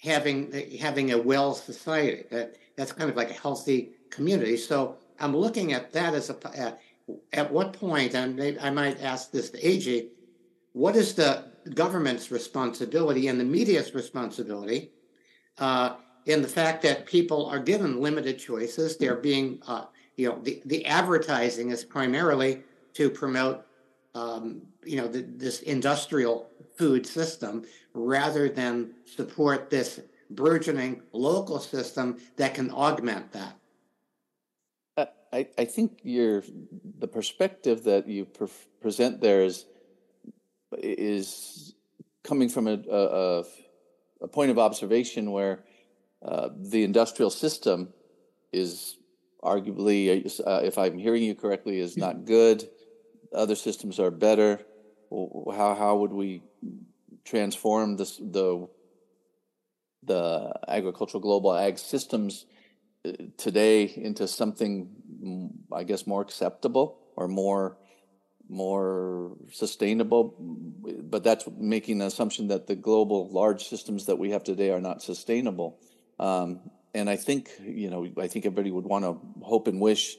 [0.00, 2.24] having having a well society?
[2.30, 4.56] That that's kind of like a healthy community.
[4.56, 6.80] So i'm looking at that as a at,
[7.32, 10.08] at what point and i might ask this to ag
[10.72, 14.90] what is the government's responsibility and the media's responsibility
[15.58, 18.98] uh, in the fact that people are given limited choices?
[18.98, 22.62] They're being uh, you know the, the advertising is primarily
[22.94, 23.65] to promote
[24.16, 27.64] um, you know the, this industrial food system
[27.94, 30.00] rather than support this
[30.30, 33.56] burgeoning local system that can augment that.
[35.32, 36.42] I, I think your
[36.98, 38.48] the perspective that you pre-
[38.80, 39.66] present there is
[40.72, 41.74] is
[42.22, 43.44] coming from a, a,
[44.22, 45.64] a point of observation where
[46.24, 47.92] uh, the industrial system
[48.52, 48.96] is
[49.42, 52.68] arguably, uh, if I'm hearing you correctly, is not good.
[53.34, 54.60] Other systems are better.
[55.10, 56.42] How how would we
[57.24, 58.68] transform this the
[60.02, 62.46] the agricultural global ag systems
[63.04, 64.88] uh, today into something
[65.22, 67.76] mm, I guess more acceptable or more
[68.48, 74.44] more sustainable but that's making the assumption that the global large systems that we have
[74.44, 75.80] today are not sustainable
[76.20, 76.60] um,
[76.94, 80.16] and I think you know I think everybody would want to hope and wish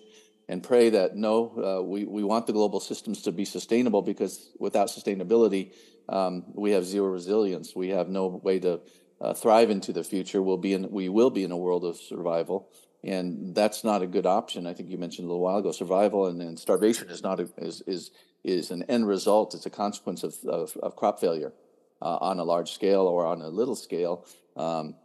[0.50, 4.50] and pray that no uh, we, we want the global systems to be sustainable because
[4.60, 5.74] without sustainability
[6.10, 8.80] um, we have zero resilience we have no way to
[9.20, 11.98] uh, thrive into the future we'll be in we will be in a world of
[11.98, 12.70] survival
[13.04, 16.28] and that's not a good option i think you mentioned a little while ago survival
[16.28, 18.12] and, and starvation is not a, is is
[18.48, 19.54] is an end result.
[19.54, 21.54] It's a consequence of, of, of crop failure
[22.02, 24.26] uh, on a large scale or on a little scale.
[24.56, 24.96] Um,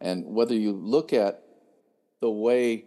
[0.00, 1.42] and whether you look at
[2.20, 2.84] the way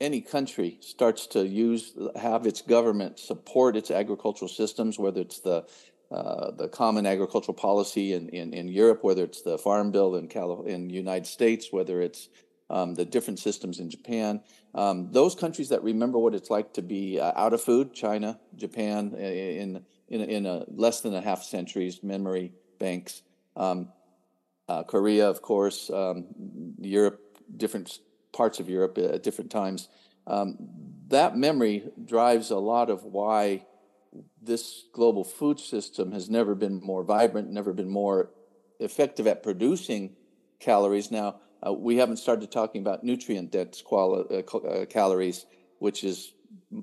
[0.00, 5.66] any country starts to use have its government support its agricultural systems, whether it's the
[6.10, 10.26] uh, the common agricultural policy in, in, in, Europe, whether it's the Farm Bill in
[10.26, 12.28] Cali- in United States, whether it's
[12.68, 14.40] um, the different systems in Japan.
[14.74, 18.40] Um, those countries that remember what it's like to be uh, out of food, China,
[18.56, 23.22] Japan, in in, in a less than a half century's memory banks,
[23.56, 23.90] um,
[24.68, 26.26] uh, Korea, of course, um,
[26.80, 27.20] Europe,
[27.56, 28.00] different
[28.32, 29.88] parts of Europe at different times.
[30.26, 30.56] Um,
[31.08, 33.66] that memory drives a lot of why
[34.42, 38.30] this global food system has never been more vibrant, never been more
[38.78, 40.16] effective at producing
[40.58, 41.10] calories.
[41.10, 45.46] Now, uh, we haven't started talking about nutrient dense quali- uh, uh, calories,
[45.78, 46.32] which is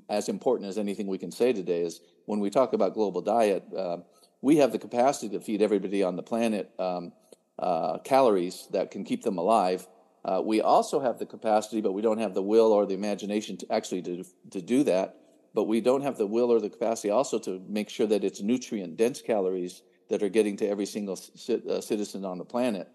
[0.08, 1.82] as important as anything we can say today.
[1.82, 3.98] Is when we talk about global diet, uh,
[4.40, 7.12] we have the capacity to feed everybody on the planet um,
[7.58, 9.86] uh, calories that can keep them alive.
[10.24, 13.56] Uh, we also have the capacity, but we don't have the will or the imagination
[13.56, 15.16] to actually to, to do that
[15.54, 18.40] but we don't have the will or the capacity also to make sure that it's
[18.40, 22.88] nutrient dense calories that are getting to every single c- uh, citizen on the planet.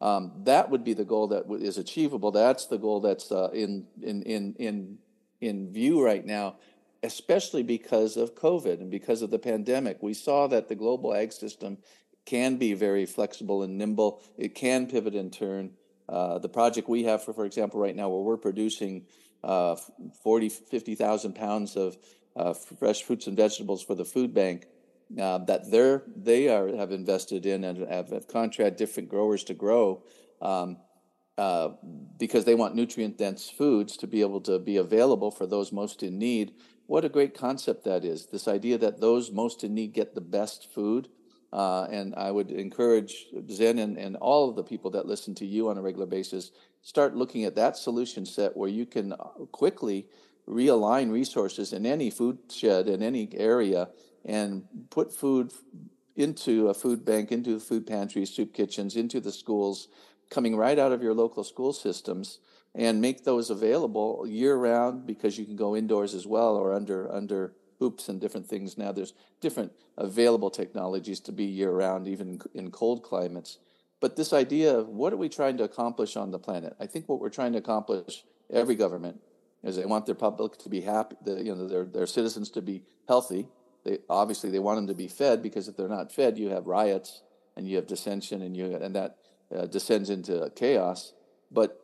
[0.00, 2.32] Um, that would be the goal that is achievable.
[2.32, 4.98] That's the goal that's uh, in, in, in, in,
[5.40, 6.56] in view right now,
[7.02, 10.02] especially because of COVID and because of the pandemic.
[10.02, 11.78] We saw that the global ag system
[12.24, 14.22] can be very flexible and nimble.
[14.36, 15.70] It can pivot and turn.
[16.08, 19.06] Uh, the project we have, for, for example, right now, where we're producing
[19.44, 19.76] uh,
[20.22, 21.96] 40, 50,000 pounds of
[22.36, 24.66] uh, fresh fruits and vegetables for the food bank
[25.20, 29.54] uh, that they're, they are, have invested in and have, have contracted different growers to
[29.54, 30.02] grow
[30.40, 30.78] um,
[31.38, 31.70] uh,
[32.18, 36.02] because they want nutrient dense foods to be able to be available for those most
[36.02, 36.52] in need.
[36.86, 38.26] What a great concept that is.
[38.26, 41.08] This idea that those most in need get the best food.
[41.52, 45.46] Uh, and I would encourage Zen and, and all of the people that listen to
[45.46, 46.50] you on a regular basis
[46.80, 49.16] start looking at that solution set where you can uh,
[49.52, 50.06] quickly
[50.48, 53.88] realign resources in any food shed in any area
[54.24, 55.52] and put food
[56.16, 59.88] into a food bank, into food pantries, soup kitchens, into the schools,
[60.30, 62.38] coming right out of your local school systems,
[62.74, 67.10] and make those available year round because you can go indoors as well or under
[67.12, 68.78] under hoops and different things.
[68.78, 73.58] Now there's different available technologies to be year round, even in cold climates.
[74.00, 76.76] But this idea of what are we trying to accomplish on the planet?
[76.78, 79.20] I think what we're trying to accomplish, every government,
[79.64, 82.62] is they want their public to be happy, the, you know, their, their citizens to
[82.62, 83.48] be healthy.
[83.84, 86.66] They, obviously, they want them to be fed because if they're not fed, you have
[86.66, 87.22] riots
[87.56, 89.18] and you have dissension and, you, and that
[89.56, 91.12] uh, descends into chaos.
[91.50, 91.80] But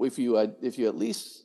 [0.00, 1.44] if you, if you at least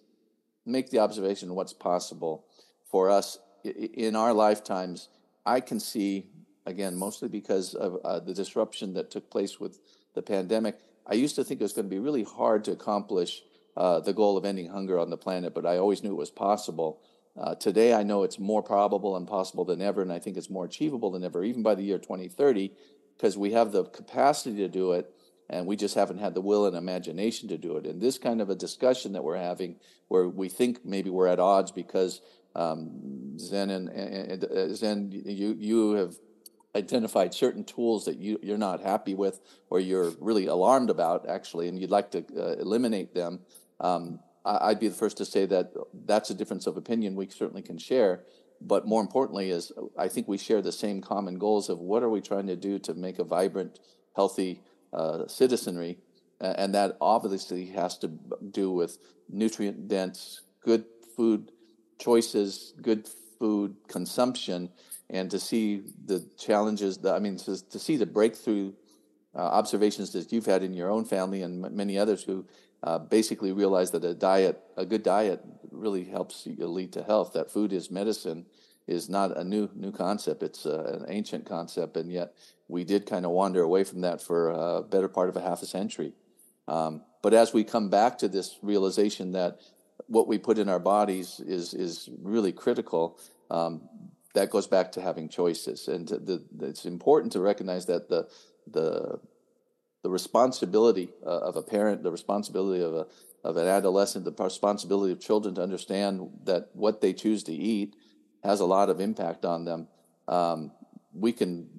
[0.66, 2.46] make the observation what's possible
[2.92, 3.38] for us
[3.68, 5.10] in our lifetimes,
[5.46, 6.28] I can see,
[6.66, 9.80] again, mostly because of uh, the disruption that took place with
[10.14, 13.42] the pandemic, I used to think it was going to be really hard to accomplish
[13.78, 16.32] uh, the goal of ending hunger on the planet, but I always knew it was
[16.32, 17.00] possible.
[17.38, 20.50] Uh, today, I know it's more probable and possible than ever, and I think it's
[20.50, 22.74] more achievable than ever, even by the year 2030,
[23.16, 25.14] because we have the capacity to do it,
[25.50, 27.86] and we just haven't had the will and imagination to do it.
[27.86, 29.76] And this kind of a discussion that we're having,
[30.08, 32.22] where we think maybe we're at odds because
[32.58, 36.16] um, Zen and, and, and uh, Zen, you you have
[36.76, 39.40] identified certain tools that you, you're not happy with
[39.70, 43.40] or you're really alarmed about, actually, and you'd like to uh, eliminate them,
[43.80, 45.74] um, I, would be the first to say that
[46.06, 48.24] that's a difference of opinion we certainly can share.
[48.62, 52.10] But more importantly, is I think we share the same common goals of what are
[52.10, 53.80] we trying to do to make a vibrant,
[54.16, 54.62] healthy
[54.94, 56.00] uh, citizenry,
[56.40, 58.98] and that obviously has to do with
[59.30, 60.86] nutrient dense, good
[61.16, 61.52] food
[62.00, 63.08] choices, good
[63.40, 64.70] food consumption,
[65.10, 68.74] and to see the challenges that, I mean, to, to see the breakthrough
[69.36, 72.46] uh, observations that you've had in your own family and m- many others who
[72.84, 75.42] uh, basically realize that a diet, a good diet,
[75.72, 77.34] really helps you lead to health.
[77.34, 78.46] That food is medicine
[78.88, 80.44] is not a new new concept.
[80.44, 82.34] It's uh, an ancient concept, and yet
[82.68, 85.62] we did kind of wander away from that for a better part of a half
[85.62, 86.14] a century.
[86.68, 89.60] Um, but as we come back to this realization that
[90.06, 93.20] what we put in our bodies is is really critical,
[93.50, 93.82] um,
[94.34, 98.28] that goes back to having choices, and the, it's important to recognize that the
[98.68, 99.20] the
[100.04, 103.08] the responsibility uh, of a parent, the responsibility of a
[103.44, 107.96] of an adolescent, the responsibility of children to understand that what they choose to eat
[108.44, 109.88] has a lot of impact on them.
[110.28, 110.72] Um,
[111.14, 111.70] we can,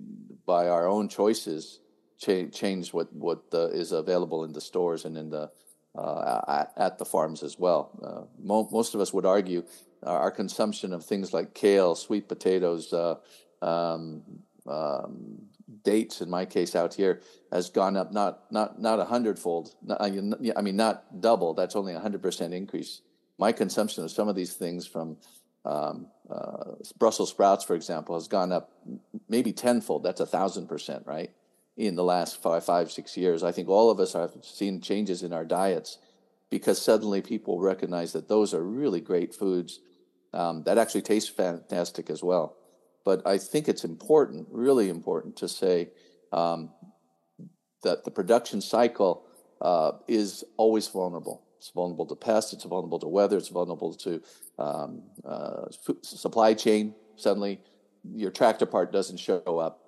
[0.47, 1.81] by our own choices,
[2.19, 5.51] cha- change what what uh, is available in the stores and in the
[5.97, 7.91] at, at, the farms as well.
[8.03, 9.63] Uh, mo- most of us would argue
[10.03, 13.17] our consumption of things like kale, sweet potatoes, uh,
[13.63, 14.23] um,
[14.67, 15.43] um,
[15.83, 17.21] dates, in my case out here,
[17.53, 19.75] has gone up not not not a hundredfold.
[19.99, 21.55] I mean, not double.
[21.55, 23.03] That's only a hundred percent increase.
[23.39, 25.17] My consumption of some of these things, from
[25.65, 28.73] um, uh, Brussels sprouts, for example, has gone up
[29.29, 30.03] maybe tenfold.
[30.03, 31.31] That's a thousand percent, right?
[31.79, 35.23] In the last five, five, six years, I think all of us have seen changes
[35.23, 35.99] in our diets
[36.51, 39.79] because suddenly people recognize that those are really great foods
[40.33, 42.57] um, that actually taste fantastic as well.
[43.05, 45.91] But I think it's important, really important, to say
[46.33, 46.71] um,
[47.83, 49.25] that the production cycle
[49.61, 51.45] uh, is always vulnerable.
[51.59, 54.23] It's vulnerable to pests, it's vulnerable to weather, it's vulnerable to
[54.59, 55.67] um, uh,
[56.03, 56.95] supply chain.
[57.17, 57.61] Suddenly,
[58.15, 59.88] your tractor part doesn't show up,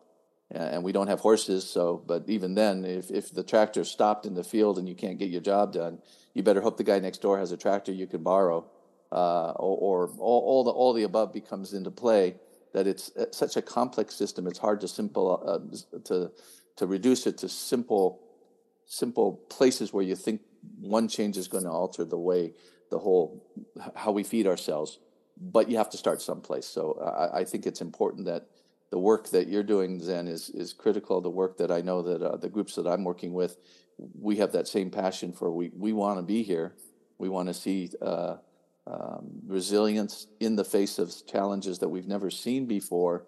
[0.50, 1.68] and we don't have horses.
[1.68, 5.18] So, but even then, if, if the tractor stopped in the field and you can't
[5.18, 5.98] get your job done,
[6.34, 8.66] you better hope the guy next door has a tractor you can borrow,
[9.12, 12.36] uh, or, or all, all, the all the above becomes into play.
[12.72, 16.30] That it's uh, such a complex system; it's hard to simple uh, to
[16.76, 18.20] to reduce it to simple
[18.86, 20.40] simple places where you think
[20.78, 22.52] one change is going to alter the way
[22.90, 23.44] the whole
[23.96, 24.98] how we feed ourselves.
[25.36, 26.66] But you have to start someplace.
[26.66, 28.46] So I, I think it's important that
[28.90, 31.20] the work that you're doing, Zen, is is critical.
[31.20, 33.56] The work that I know that uh, the groups that I'm working with
[34.18, 36.74] we have that same passion for we, we want to be here.
[37.18, 38.36] We want to see uh,
[38.86, 43.26] um, resilience in the face of challenges that we've never seen before,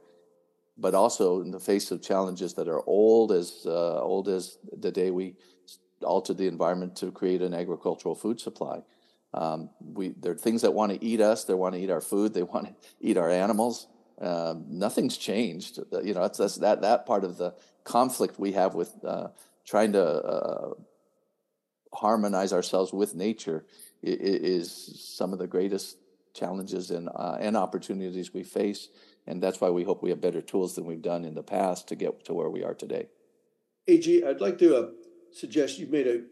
[0.79, 4.91] but also in the face of challenges that are old as uh, old as the
[4.91, 5.35] day we
[6.03, 8.81] altered the environment to create an agricultural food supply.
[9.35, 11.45] Um, we there are things that want to eat us.
[11.45, 12.35] They want to eat our food.
[12.35, 13.89] They want to eat our animals.
[14.23, 15.81] Um, nothing's changed.
[16.05, 17.55] You know, that that part of the
[17.85, 19.29] conflict we have with uh,
[19.65, 20.75] trying to uh,
[21.93, 23.65] harmonize ourselves with nature
[24.03, 24.71] is
[25.17, 25.97] some of the greatest
[26.35, 28.89] challenges and, uh, and opportunities we face.
[29.27, 31.89] And that's why we hope we have better tools than we've done in the past
[31.89, 33.07] to get to where we are today.
[33.87, 34.89] AG, I'd like to uh,
[35.33, 36.23] suggest you made a,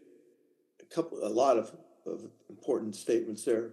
[0.81, 1.71] a, couple, a lot of,
[2.05, 3.71] of important statements there.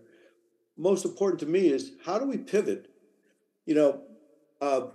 [0.77, 2.89] Most important to me is how do we pivot?
[3.67, 4.03] You know,
[4.61, 4.89] uh,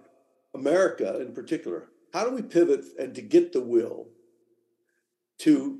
[0.54, 4.08] America in particular, how do we pivot and to get the will
[5.40, 5.80] to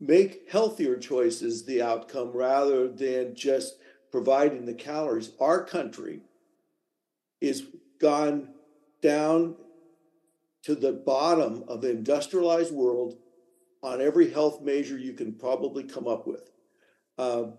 [0.00, 3.76] make healthier choices the outcome rather than just
[4.10, 5.32] providing the calories.
[5.40, 6.20] Our country
[7.40, 7.66] is
[8.00, 8.50] gone
[9.02, 9.56] down
[10.62, 13.16] to the bottom of the industrialized world
[13.82, 16.50] on every health measure you can probably come up with.
[17.18, 17.54] Um,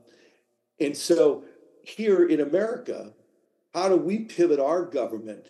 [0.79, 1.43] and so
[1.83, 3.13] here in America,
[3.75, 5.49] how do we pivot our government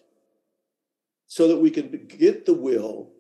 [1.27, 3.11] so that we can get the will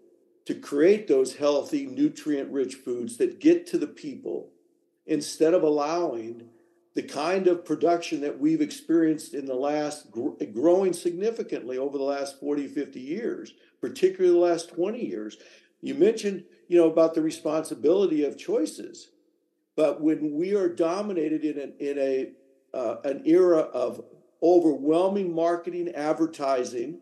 [0.47, 4.49] to create those healthy, nutrient rich foods that get to the people
[5.05, 6.49] instead of allowing
[6.95, 12.39] the kind of production that we've experienced in the last growing significantly over the last
[12.39, 15.37] 40 50 years particularly the last 20 years?
[15.81, 19.09] You mentioned you know about the responsibility of choices
[19.75, 22.31] but when we are dominated in an, in a
[22.75, 24.03] uh, an era of
[24.45, 26.99] overwhelming marketing advertising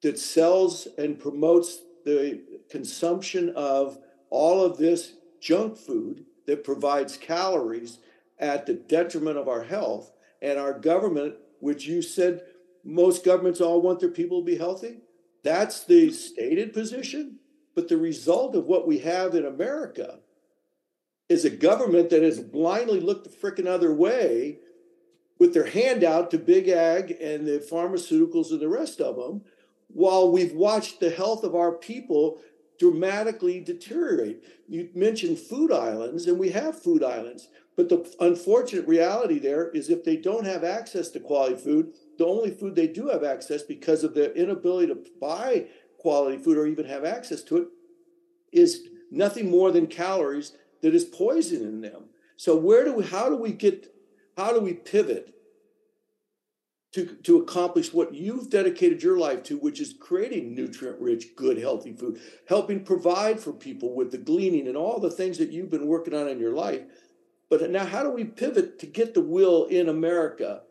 [0.00, 3.98] that sells and promotes the consumption of
[4.30, 7.98] all of this junk food that provides calories
[8.38, 12.40] at the detriment of our health and our government which you said
[12.82, 14.98] most governments all want their people to be healthy?
[15.44, 17.38] That's the stated position
[17.74, 20.18] but the result of what we have in america
[21.28, 24.58] is a government that has blindly looked the frickin' other way
[25.38, 29.42] with their hand out to big ag and the pharmaceuticals and the rest of them
[29.88, 32.40] while we've watched the health of our people
[32.78, 34.42] dramatically deteriorate.
[34.68, 37.48] You mentioned food islands, and we have food islands.
[37.76, 42.26] But the unfortunate reality there is if they don't have access to quality food, the
[42.26, 45.66] only food they do have access because of their inability to buy
[45.98, 47.68] quality food or even have access to it
[48.52, 52.04] is nothing more than calories that is poison in them.
[52.36, 53.92] So where do we how do we get
[54.38, 55.34] how do we pivot
[56.92, 61.58] to, to accomplish what you've dedicated your life to, which is creating nutrient rich, good,
[61.58, 65.72] healthy food, helping provide for people with the gleaning and all the things that you've
[65.72, 66.82] been working on in your life.
[67.50, 70.62] But now, how do we pivot to get the will in America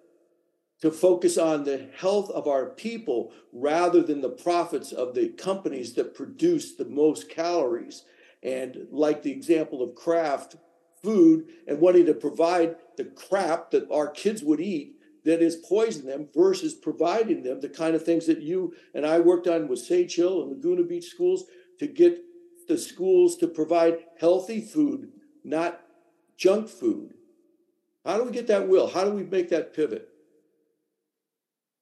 [0.82, 5.94] to focus on the health of our people rather than the profits of the companies
[5.96, 8.06] that produce the most calories?
[8.42, 10.56] And like the example of Kraft
[11.04, 16.08] food and wanting to provide the crap that our kids would eat that is poisoning
[16.08, 19.80] them versus providing them the kind of things that you and I worked on with
[19.80, 21.46] Sage Hill and Laguna Beach schools
[21.80, 22.20] to get
[22.68, 25.12] the schools to provide healthy food,
[25.44, 25.82] not
[26.38, 27.14] junk food.
[28.06, 28.88] How do we get that will?
[28.88, 30.10] How do we make that pivot?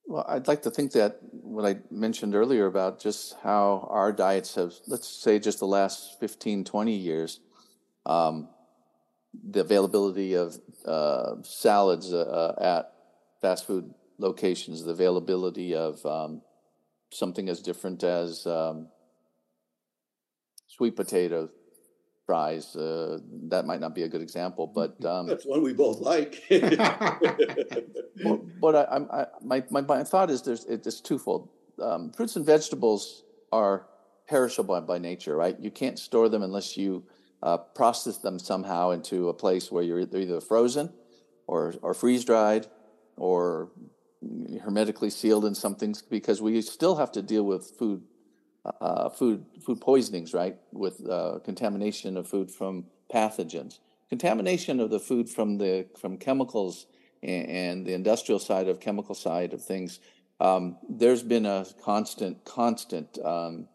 [0.07, 4.55] Well, I'd like to think that what I mentioned earlier about just how our diets
[4.55, 7.39] have, let's say, just the last 15, 20 years,
[8.05, 8.47] um,
[9.43, 12.93] the availability of uh, salads uh, uh, at
[13.41, 16.41] fast food locations, the availability of um,
[17.11, 18.87] something as different as um,
[20.67, 21.49] sweet potato
[22.25, 22.75] fries.
[22.75, 23.19] Uh,
[23.49, 26.43] that might not be a good example, but um, that's one we both like.
[26.49, 31.49] but, but I, I, my, my, my thought is there's it's twofold.
[31.81, 33.87] Um, fruits and vegetables are
[34.27, 35.59] perishable by, by, nature, right?
[35.59, 37.03] You can't store them unless you
[37.45, 40.91] uh, process them somehow into a place where you're either frozen
[41.47, 42.65] or or freeze dried
[43.15, 43.69] or
[44.63, 48.01] hermetically sealed in something because we still have to deal with food
[48.81, 50.57] uh, food food poisonings, right?
[50.71, 53.77] With uh, contamination of food from pathogens,
[54.09, 56.87] contamination of the food from the from chemicals
[57.21, 59.99] and, and the industrial side of chemical side of things.
[60.39, 63.69] Um, there's been a constant, constant um,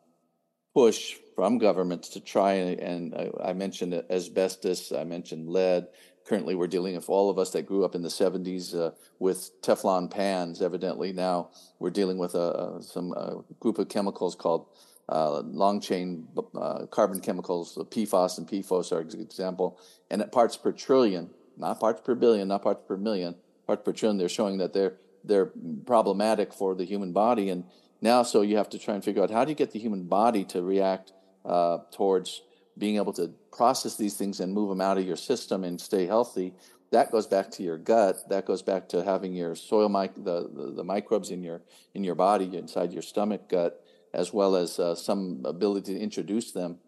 [0.74, 5.88] push from governments to try and, and I, mentioned asbestos, I mentioned lead,
[6.26, 9.50] currently we're dealing with all of us that grew up in the 70s uh, with
[9.62, 10.60] Teflon pans.
[10.60, 14.66] Evidently, now we're dealing with a, a some a group of chemicals called
[15.08, 16.28] uh, long chain
[16.60, 17.74] uh, carbon chemicals.
[17.74, 19.80] PFAS and PFOS are an example.
[20.10, 23.34] And at parts per trillion, not parts per billion, not parts per million,
[23.66, 25.52] parts per trillion, they're showing that they're they're
[25.86, 27.48] problematic for the human body.
[27.48, 27.64] And
[28.02, 30.04] now, so you have to try and figure out how do you get the human
[30.04, 31.14] body to react
[31.44, 32.42] uh, towards
[32.78, 36.06] being able to process these things and move them out of your system and stay
[36.06, 36.54] healthy,
[36.90, 38.28] that goes back to your gut.
[38.28, 41.62] That goes back to having your soil mic- the, the, the microbes in your
[41.94, 46.52] in your body inside your stomach gut, as well as uh, some ability to introduce
[46.52, 46.78] them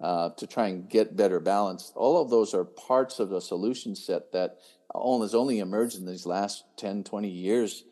[0.00, 1.92] uh, to try and get better balance.
[1.94, 4.58] All of those are parts of the solution set that
[4.92, 7.84] has only emerged in these last 10, 20 years.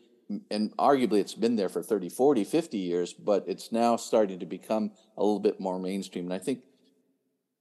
[0.49, 4.45] And arguably it's been there for 30, 40, 50 years, but it's now starting to
[4.45, 6.25] become a little bit more mainstream.
[6.25, 6.61] And I think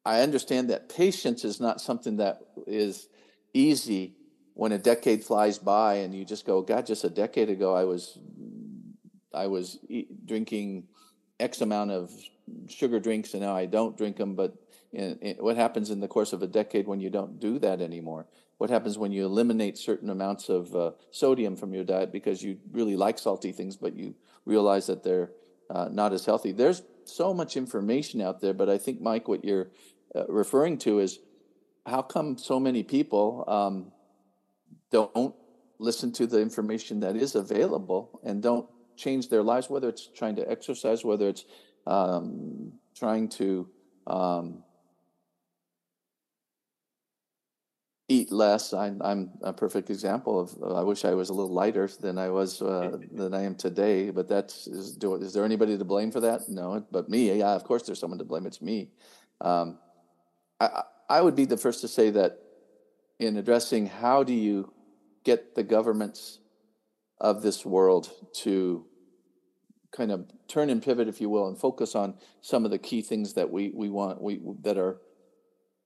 [0.04, 3.08] I understand that patience is not something that is
[3.52, 4.14] easy
[4.54, 7.84] when a decade flies by and you just go, God, just a decade ago I
[7.84, 8.18] was
[9.32, 10.88] I was eat, drinking
[11.38, 12.10] X amount of
[12.68, 14.34] sugar drinks and now I don't drink them.
[14.34, 14.54] But
[14.92, 17.80] in, in, what happens in the course of a decade when you don't do that
[17.80, 18.26] anymore?
[18.60, 22.58] What happens when you eliminate certain amounts of uh, sodium from your diet because you
[22.72, 25.30] really like salty things, but you realize that they're
[25.70, 26.52] uh, not as healthy?
[26.52, 29.70] There's so much information out there, but I think, Mike, what you're
[30.14, 31.20] uh, referring to is
[31.86, 33.92] how come so many people um,
[34.92, 35.34] don't
[35.78, 40.36] listen to the information that is available and don't change their lives, whether it's trying
[40.36, 41.46] to exercise, whether it's
[41.86, 43.70] um, trying to
[44.06, 44.62] um,
[48.10, 48.74] eat less.
[48.74, 50.56] I, am a perfect example of.
[50.60, 53.54] Uh, I wish I was a little lighter than I was uh, than I am
[53.54, 54.10] today.
[54.10, 56.48] But that's is, do, is there anybody to blame for that?
[56.48, 57.38] No, but me.
[57.38, 58.46] Yeah, of course, there's someone to blame.
[58.46, 58.90] It's me.
[59.40, 59.78] Um,
[60.60, 62.40] I, I would be the first to say that
[63.20, 64.72] in addressing how do you
[65.24, 66.40] get the governments
[67.20, 68.84] of this world to
[69.92, 73.02] kind of turn and pivot, if you will, and focus on some of the key
[73.02, 74.98] things that we, we want we that are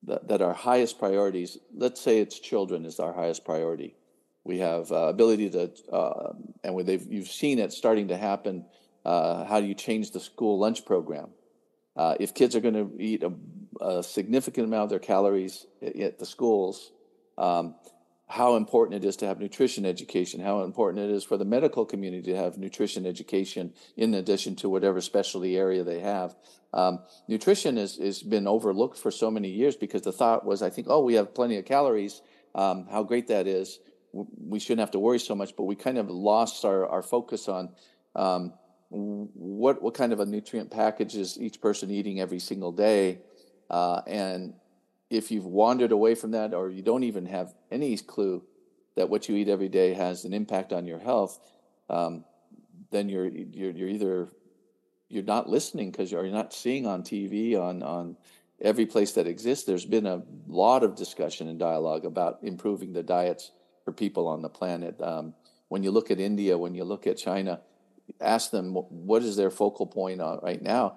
[0.06, 1.58] that, are highest priorities.
[1.74, 3.94] Let's say it's children is our highest priority.
[4.44, 6.32] We have uh, ability to, uh,
[6.62, 8.66] and they've you've seen it starting to happen.
[9.04, 11.30] Uh, how do you change the school lunch program?
[11.96, 13.32] Uh, if kids are going to eat a,
[13.80, 16.90] a, significant amount of their calories at the schools,
[17.38, 17.74] um,
[18.34, 21.86] how important it is to have nutrition education, how important it is for the medical
[21.86, 26.34] community to have nutrition education in addition to whatever specialty area they have.
[26.72, 30.70] Um, nutrition has, has been overlooked for so many years because the thought was, I
[30.70, 32.22] think, oh, we have plenty of calories,
[32.56, 33.78] um, how great that is.
[34.12, 37.48] We shouldn't have to worry so much, but we kind of lost our, our focus
[37.48, 37.68] on
[38.16, 38.52] um,
[38.90, 43.20] what what kind of a nutrient package is each person eating every single day,
[43.70, 44.54] uh, and
[45.14, 48.42] if you've wandered away from that, or you don't even have any clue
[48.96, 51.38] that what you eat every day has an impact on your health,
[51.88, 52.24] um,
[52.90, 54.28] then you're, you're you're either
[55.08, 58.16] you're not listening because you're not seeing on TV on on
[58.60, 59.64] every place that exists.
[59.64, 63.50] There's been a lot of discussion and dialogue about improving the diets
[63.84, 65.00] for people on the planet.
[65.00, 65.34] Um,
[65.68, 67.60] when you look at India, when you look at China,
[68.20, 70.96] ask them what is their focal point on right now.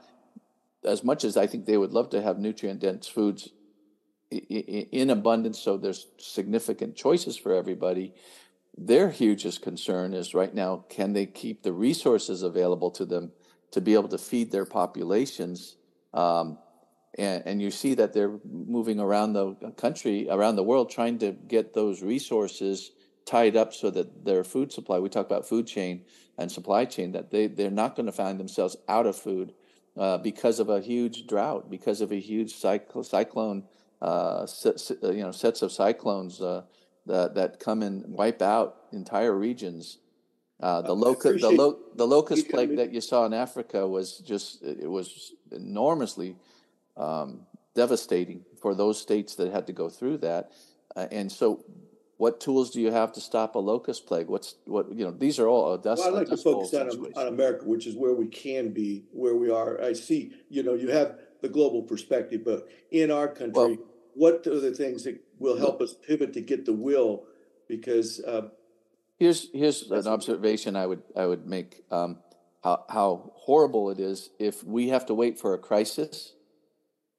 [0.83, 3.49] As much as I think they would love to have nutrient dense foods
[4.31, 8.13] in abundance, so there's significant choices for everybody.
[8.77, 13.31] Their hugest concern is right now can they keep the resources available to them
[13.71, 15.77] to be able to feed their populations?
[16.13, 16.57] Um,
[17.17, 21.31] and, and, you see that they're moving around the country, around the world, trying to
[21.31, 22.91] get those resources
[23.25, 26.05] tied up so that their food supply, we talk about food chain
[26.37, 29.53] and supply chain, that they, they're not going to find themselves out of food
[29.97, 35.61] uh, because of a huge drought, because of a huge cyclone, uh, you know, sets
[35.61, 36.63] of cyclones uh,
[37.05, 39.99] that, that come and wipe out entire regions.
[40.59, 44.63] Uh, the, loca- the, lo- the locust plague that you saw in Africa was just,
[44.63, 46.35] it was enormously
[46.95, 47.41] um,
[47.75, 50.51] devastating for those states that had to go through that.
[50.95, 51.63] Uh, and so
[52.17, 54.27] what tools do you have to stop a locust plague?
[54.27, 55.11] What's what you know?
[55.11, 56.01] These are all a dust.
[56.03, 59.35] Well, I like to focus on, on America, which is where we can be, where
[59.35, 59.79] we are.
[59.79, 63.77] I see, you know, you have the global perspective, but in our country, well,
[64.13, 67.23] what are the things that will help us pivot to get the will?
[67.67, 68.49] Because uh,
[69.17, 71.83] here's here's an observation I would I would make.
[71.91, 72.19] Um,
[72.63, 76.33] how, how horrible it is if we have to wait for a crisis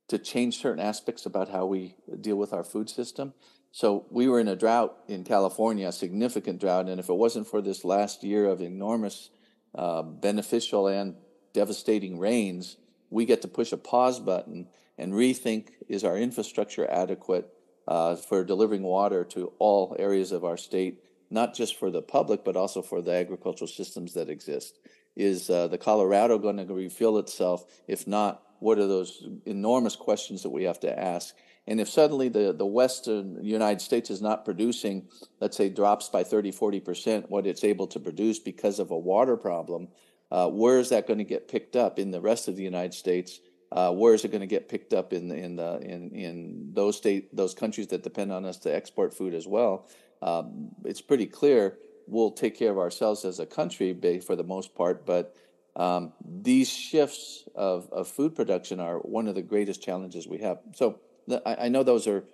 [0.09, 3.35] to change certain aspects about how we deal with our food system.
[3.71, 7.47] So we were in a drought in California, a significant drought, and if it wasn't
[7.47, 9.31] for this last year of enormous
[9.75, 11.15] uh, beneficial and
[11.53, 12.77] devastating rains,
[13.11, 17.53] we get to push a pause button and rethink: is our infrastructure adequate
[17.87, 22.45] uh, for delivering water to all areas of our state, not just for the public
[22.45, 24.79] but also for the agricultural systems that exist?
[25.17, 27.65] Is uh, the Colorado going to refill itself?
[27.89, 31.35] If not, what are those enormous questions that we have to ask?
[31.67, 35.07] And if suddenly the, the Western United States is not producing,
[35.39, 39.37] let's say, drops by 30, 40% what it's able to produce because of a water
[39.37, 39.89] problem,
[40.31, 42.95] uh, where is that going to get picked up in the rest of the United
[42.95, 43.41] States?
[43.71, 46.97] Uh, where is it going to get picked up in in the in in those
[46.97, 49.87] state those countries that depend on us to export food as well?
[50.23, 54.75] Um, it's pretty clear we'll take care of ourselves as a country for the most
[54.75, 55.37] part, but
[55.77, 60.59] um, these shifts of, of food production are one of the greatest challenges we have.
[60.75, 60.99] So
[61.47, 62.25] I, I know those are,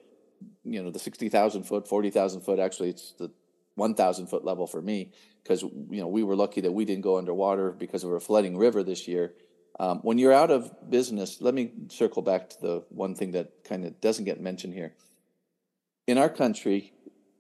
[0.65, 2.59] you know, the 60,000 foot, 40,000 foot.
[2.59, 3.31] Actually, it's the
[3.77, 5.13] 1,000 foot level for me
[5.43, 8.57] because, you know, we were lucky that we didn't go underwater because of a flooding
[8.57, 9.35] river this year.
[9.81, 13.65] Um, when you're out of business, let me circle back to the one thing that
[13.65, 14.95] kind of doesn't get mentioned here.
[16.07, 16.93] In our country,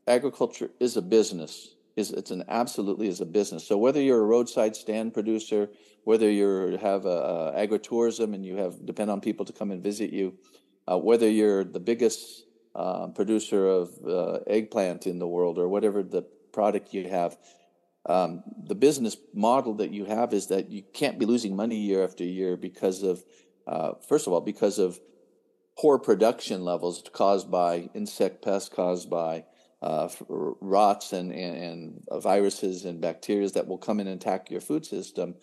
[0.07, 1.71] agriculture is a business.
[1.97, 3.65] Is it's an absolutely is a business.
[3.65, 5.69] So whether you're a roadside stand producer,
[6.03, 9.81] whether you have a, a agritourism and you have depend on people to come and
[9.81, 10.37] visit you,
[10.91, 16.03] uh, whether you're the biggest uh, producer of uh, eggplant in the world or whatever
[16.03, 16.23] the
[16.53, 17.37] product you have,
[18.07, 22.05] um, the business model that you have is that you can't be losing money year
[22.05, 23.25] after year because of,
[23.67, 25.01] uh, first of all, because of
[25.79, 29.45] poor production levels caused by insect pests, caused by
[29.83, 34.61] uh, rots and, and, and, viruses and bacteria that will come in and attack your
[34.61, 35.35] food system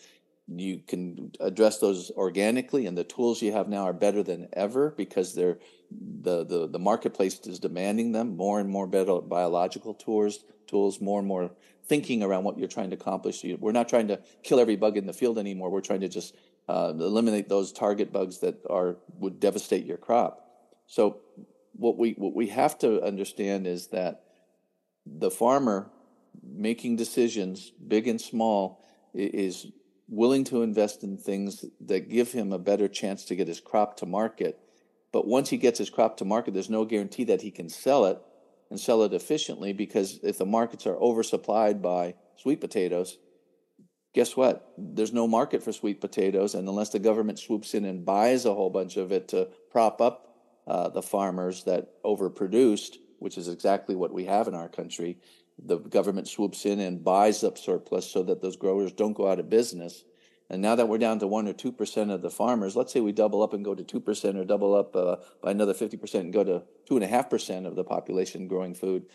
[0.60, 4.92] you can address those organically and the tools you have now are better than ever
[4.92, 5.60] because they're
[5.92, 8.38] the, the, the marketplace is demanding them.
[8.38, 10.40] More and more better biological tools
[10.72, 11.52] tools more and more
[11.86, 13.44] thinking around what you're trying to accomplish.
[13.44, 15.70] We're not trying to kill every bug in the field anymore.
[15.70, 16.34] We're trying to just
[16.70, 20.48] uh, eliminate those target bugs that are would devastate your crop.
[20.88, 21.18] So
[21.74, 24.24] what we what we have to understand is that
[25.06, 25.92] the farmer
[26.42, 29.68] making decisions big and small is
[30.12, 33.96] willing to invest in things that give him a better chance to get his crop
[33.98, 34.60] to market.
[35.14, 38.06] But once he gets his crop to market, there's no guarantee that he can sell
[38.06, 38.20] it
[38.70, 43.18] and sell it efficiently because if the markets are oversupplied by sweet potatoes,
[44.14, 44.74] guess what?
[44.78, 46.56] There's no market for sweet potatoes.
[46.56, 50.02] And unless the government swoops in and buys a whole bunch of it to prop
[50.02, 50.36] up
[50.68, 55.20] uh, the farmers that overproduced, which is exactly what we have in our country,
[55.64, 59.40] the government swoops in and buys up surplus so that those growers don't go out
[59.40, 60.04] of business.
[60.50, 63.00] And now that we're down to one or two percent of the farmers, let's say
[63.00, 65.96] we double up and go to two percent, or double up uh, by another fifty
[65.96, 69.06] percent and go to two and a half percent of the population growing food.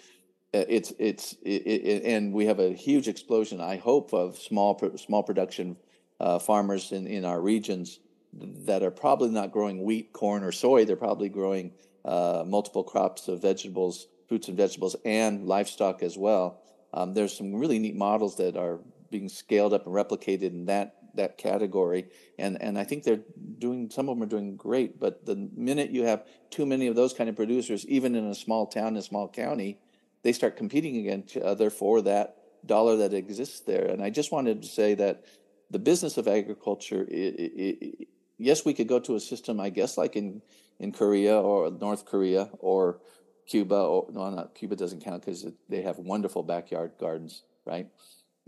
[0.55, 3.61] Uh, it's it's it, it, and we have a huge explosion.
[3.61, 5.76] I hope of small small production
[6.20, 8.01] uh, farmers in in our regions
[8.32, 10.86] that are probably not growing wheat, corn, or soy.
[10.86, 11.72] They're probably growing
[12.05, 16.62] uh, multiple crops of vegetables fruits and vegetables and livestock as well.
[16.93, 20.95] Um, there's some really neat models that are being scaled up and replicated in that
[21.14, 22.07] that category,
[22.39, 23.22] and and I think they're
[23.59, 25.01] doing some of them are doing great.
[25.01, 28.35] But the minute you have too many of those kind of producers, even in a
[28.35, 29.79] small town, a small county,
[30.22, 33.87] they start competing against each other for that dollar that exists there.
[33.87, 35.24] And I just wanted to say that
[35.70, 38.09] the business of agriculture, it, it, it,
[38.39, 40.43] yes, we could go to a system, I guess, like in
[40.79, 43.01] in Korea or North Korea or
[43.49, 47.88] Cuba, or, no, not Cuba doesn't count because they have wonderful backyard gardens, right?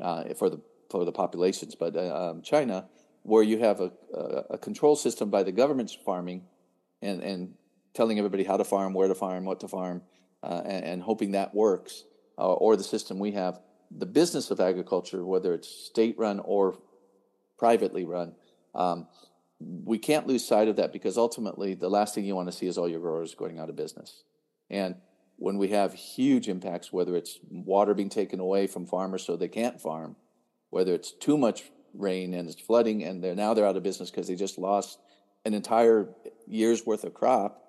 [0.01, 2.87] Uh, for the for the populations, but uh, um, China,
[3.23, 6.45] where you have a, a, a control system by the government's farming,
[7.03, 7.55] and and
[7.95, 10.03] telling everybody how to farm, where to farm, what to farm,
[10.43, 12.05] uh, and, and, hoping that works.
[12.39, 16.79] uh, or the system we have, the business of agriculture, whether it's state run or
[17.59, 18.35] privately run,
[18.75, 19.09] um,
[19.61, 22.67] we can't lose sight of that because ultimately the last thing you want to see
[22.67, 24.23] is all your growers going out of business.
[24.71, 24.97] And
[25.37, 29.49] when we have huge impacts, whether it's water being taken away from farmers so they
[29.49, 30.17] can't farm,
[30.71, 31.65] whether it's too much
[31.95, 34.99] rain and it's flooding and they're now they're out of business because they just lost
[35.45, 36.09] an entire
[36.47, 37.63] year's worth of crop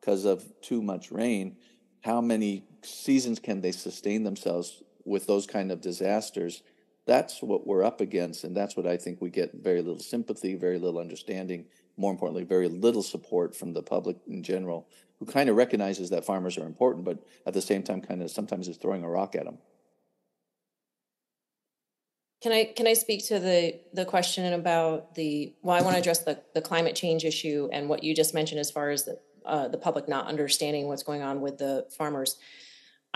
[0.00, 1.56] because of too much rain,
[2.02, 6.62] how many seasons can they sustain themselves with those kind of disasters?
[7.06, 10.54] That's what we're up against, and that's what I think we get very little sympathy,
[10.54, 11.66] very little understanding,
[11.96, 14.86] more importantly, very little support from the public in general,
[15.18, 18.30] who kind of recognizes that farmers are important, but at the same time, kind of
[18.30, 19.58] sometimes is throwing a rock at them.
[22.42, 25.76] Can I can I speak to the the question about the well?
[25.76, 28.70] I want to address the the climate change issue and what you just mentioned as
[28.70, 32.36] far as the uh, the public not understanding what's going on with the farmers.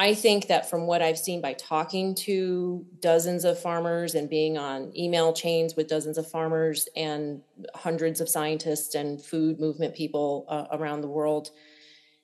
[0.01, 4.57] I think that from what I've seen by talking to dozens of farmers and being
[4.57, 7.43] on email chains with dozens of farmers and
[7.75, 11.51] hundreds of scientists and food movement people uh, around the world,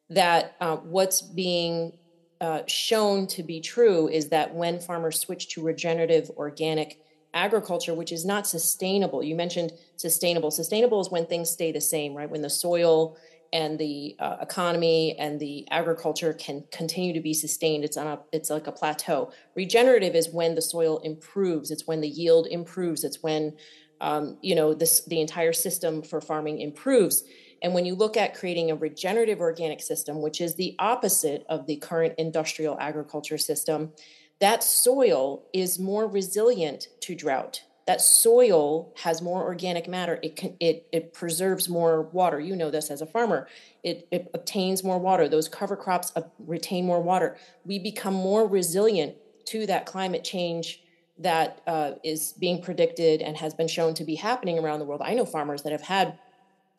[0.09, 1.93] that uh, what's being
[2.41, 6.99] uh, shown to be true is that when farmers switch to regenerative organic
[7.35, 10.51] agriculture, which is not sustainable, you mentioned sustainable.
[10.51, 12.31] Sustainable is when things stay the same, right?
[12.31, 13.19] When the soil
[13.53, 17.85] and the uh, economy and the agriculture can continue to be sustained.
[17.85, 19.33] It's on a it's like a plateau.
[19.55, 21.71] Regenerative is when the soil improves.
[21.71, 23.05] It's when the yield improves.
[23.05, 23.57] It's when
[24.01, 27.25] um, you know this the entire system for farming improves.
[27.63, 31.67] And when you look at creating a regenerative organic system which is the opposite of
[31.67, 33.93] the current industrial agriculture system
[34.41, 40.19] that soil is more resilient to drought that soil has more organic matter.
[40.23, 42.41] It can it it preserves more water.
[42.41, 43.47] You know this as a farmer.
[43.83, 45.29] It it obtains more water.
[45.29, 47.37] Those cover crops retain more water.
[47.65, 49.15] We become more resilient
[49.47, 50.83] to that climate change
[51.19, 55.01] that uh, is being predicted and has been shown to be happening around the world.
[55.03, 56.19] I know farmers that have had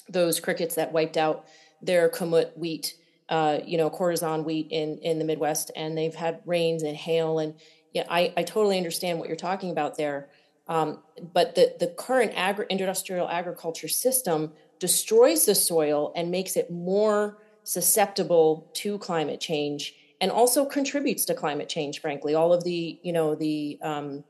[0.10, 1.46] those crickets that wiped out
[1.82, 2.96] their kamut wheat,
[3.30, 7.40] uh, you know, khorasan wheat in in the Midwest, and they've had rains and hail
[7.40, 7.56] and
[7.94, 10.30] yeah, I, I totally understand what you're talking about there.
[10.68, 11.00] Um,
[11.34, 17.38] but the, the current agri- industrial agriculture system destroys the soil and makes it more
[17.64, 22.34] susceptible to climate change and also contributes to climate change frankly.
[22.34, 24.24] All of the you know the um,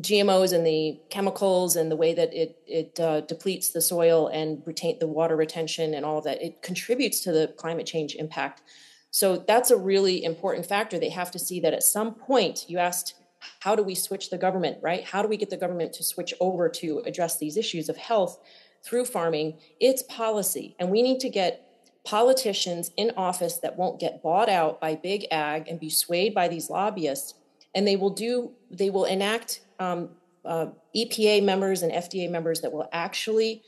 [0.00, 4.62] gmos and the chemicals and the way that it it uh, depletes the soil and
[4.66, 8.62] retain the water retention and all of that it contributes to the climate change impact.
[9.10, 10.98] So that's a really important factor.
[10.98, 13.14] They have to see that at some point you asked
[13.60, 15.04] how do we switch the government, right?
[15.04, 18.38] How do we get the government to switch over to address these issues of health
[18.84, 19.58] through farming?
[19.80, 20.74] It's policy.
[20.78, 21.64] And we need to get
[22.04, 26.48] politicians in office that won't get bought out by big ag and be swayed by
[26.48, 27.34] these lobbyists.
[27.74, 30.10] And they will do, they will enact um,
[30.44, 33.62] uh, EPA members and FDA members that will actually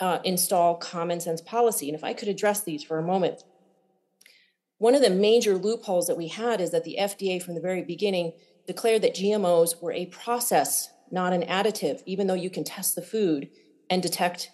[0.00, 1.88] uh, install common sense policy.
[1.88, 3.44] And if I could address these for a moment,
[4.78, 7.82] one of the major loopholes that we had is that the FDA from the very
[7.82, 8.32] beginning
[8.70, 13.02] declared that GMOs were a process, not an additive, even though you can test the
[13.02, 13.50] food
[13.90, 14.52] and detect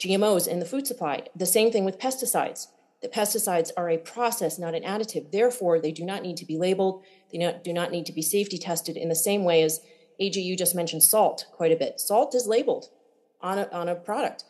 [0.00, 1.24] GMOs in the food supply.
[1.36, 2.68] The same thing with pesticides.
[3.02, 5.30] The pesticides are a process, not an additive.
[5.32, 7.04] Therefore, they do not need to be labeled.
[7.30, 9.80] They do not need to be safety tested in the same way as
[10.18, 12.00] AG, you just mentioned salt quite a bit.
[12.00, 12.86] Salt is labeled
[13.42, 14.44] on a, on a product.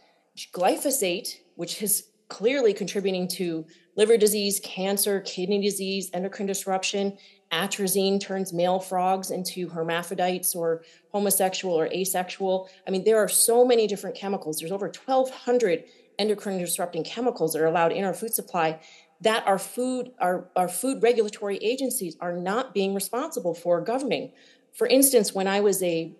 [0.54, 3.66] Glyphosate, which is clearly contributing to
[3.96, 7.18] liver disease, cancer, kidney disease, endocrine disruption,
[7.52, 10.82] atrazine turns male frogs into hermaphrodites or
[11.12, 12.68] homosexual or asexual.
[12.86, 14.58] I mean, there are so many different chemicals.
[14.58, 15.84] There's over 1,200
[16.18, 18.80] endocrine disrupting chemicals that are allowed in our food supply
[19.20, 24.32] that our food, our, our food regulatory agencies are not being responsible for governing.
[24.72, 26.14] For instance, when I was a,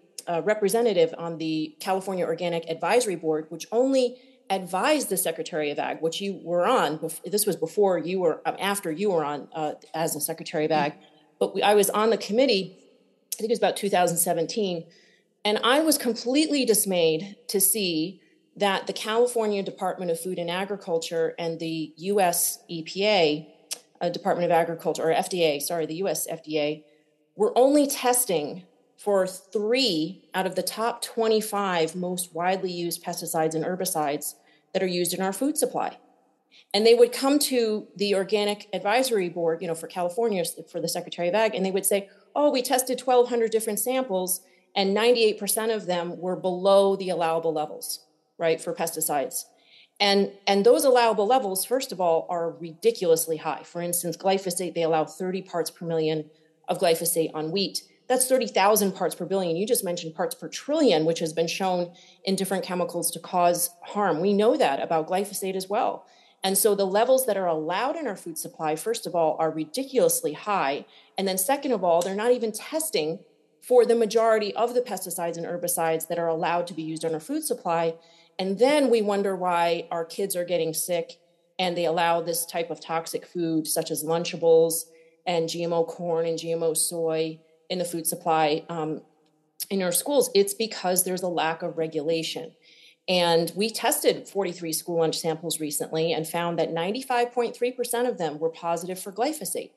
[0.45, 4.18] representative on the California Organic Advisory Board, which only
[4.51, 7.01] advised the Secretary of Ag, which you were on.
[7.24, 10.70] This was before you were, um, after you were on uh, as the Secretary of
[10.70, 10.95] Ag
[11.39, 12.76] but we, I was on the committee,
[13.34, 14.84] I think it was about 2017,
[15.45, 18.20] and I was completely dismayed to see
[18.57, 23.47] that the California Department of Food and Agriculture and the US EPA,
[24.01, 26.82] uh, Department of Agriculture, or FDA, sorry, the US FDA,
[27.36, 28.64] were only testing
[28.97, 34.34] for three out of the top 25 most widely used pesticides and herbicides
[34.74, 35.97] that are used in our food supply.
[36.74, 40.88] And they would come to the organic advisory board, you know, for California, for the
[40.88, 44.42] Secretary of Ag, and they would say, oh, we tested 1,200 different samples,
[44.76, 48.04] and 98% of them were below the allowable levels,
[48.38, 49.44] right, for pesticides.
[50.00, 53.62] And, and those allowable levels, first of all, are ridiculously high.
[53.64, 56.30] For instance, glyphosate, they allow 30 parts per million
[56.68, 57.82] of glyphosate on wheat.
[58.09, 59.56] That's 30,000 parts per billion.
[59.56, 61.92] You just mentioned parts per trillion, which has been shown
[62.24, 64.20] in different chemicals to cause harm.
[64.20, 66.06] We know that about glyphosate as well.
[66.45, 69.51] And so the levels that are allowed in our food supply, first of all, are
[69.51, 70.86] ridiculously high.
[71.16, 73.20] And then, second of all, they're not even testing
[73.61, 77.12] for the majority of the pesticides and herbicides that are allowed to be used on
[77.12, 77.95] our food supply.
[78.39, 81.18] And then we wonder why our kids are getting sick
[81.59, 84.84] and they allow this type of toxic food, such as Lunchables
[85.26, 89.03] and GMO corn and GMO soy, in the food supply um,
[89.70, 90.30] in our schools.
[90.34, 92.53] It's because there's a lack of regulation.
[93.09, 98.50] And we tested 43 school lunch samples recently and found that 95.3% of them were
[98.50, 99.70] positive for glyphosate.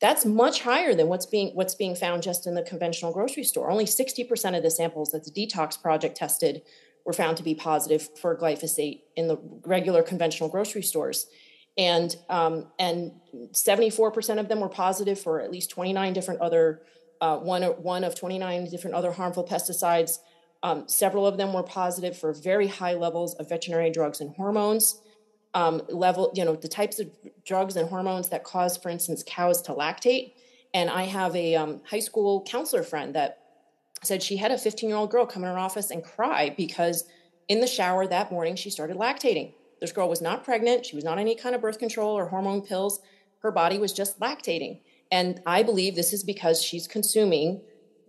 [0.00, 3.70] That's much higher than what's being what's being found just in the conventional grocery store.
[3.70, 6.62] Only 60% of the samples that the detox project tested
[7.04, 11.26] were found to be positive for glyphosate in the regular conventional grocery stores.
[11.78, 13.12] And um, and
[13.52, 16.82] 74% of them were positive for at least 29 different other
[17.20, 20.18] uh, one one of 29 different other harmful pesticides
[20.62, 25.00] um, several of them were positive for very high levels of veterinary drugs and hormones.
[25.54, 27.08] Um, level, you know, the types of
[27.46, 30.34] drugs and hormones that cause, for instance, cows to lactate.
[30.74, 33.38] And I have a um, high school counselor friend that
[34.02, 37.04] said she had a 15 year old girl come in her office and cry because
[37.48, 39.54] in the shower that morning she started lactating.
[39.80, 40.86] This girl was not pregnant.
[40.86, 43.00] She was not on any kind of birth control or hormone pills.
[43.40, 44.80] Her body was just lactating.
[45.10, 47.60] And I believe this is because she's consuming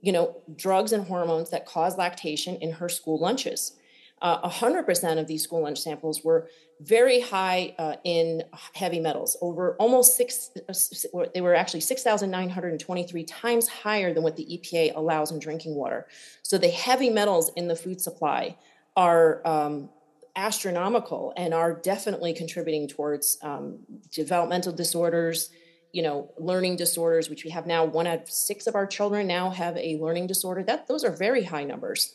[0.02, 3.74] you know, drugs and hormones that cause lactation in her school lunches.
[4.22, 6.50] Uh, 100% of these school lunch samples were
[6.82, 8.44] very high uh, in
[8.74, 14.46] heavy metals, over almost six, uh, they were actually 6,923 times higher than what the
[14.46, 16.08] EPA allows in drinking water.
[16.44, 18.58] So the heavy metals in the food supply
[18.96, 19.90] are um,
[20.36, 23.80] astronomical and are definitely contributing towards um,
[24.12, 25.50] developmental disorders,
[25.98, 29.26] you know learning disorders which we have now one out of six of our children
[29.28, 30.64] now have a learning disorder.
[30.64, 32.14] That those are very high numbers.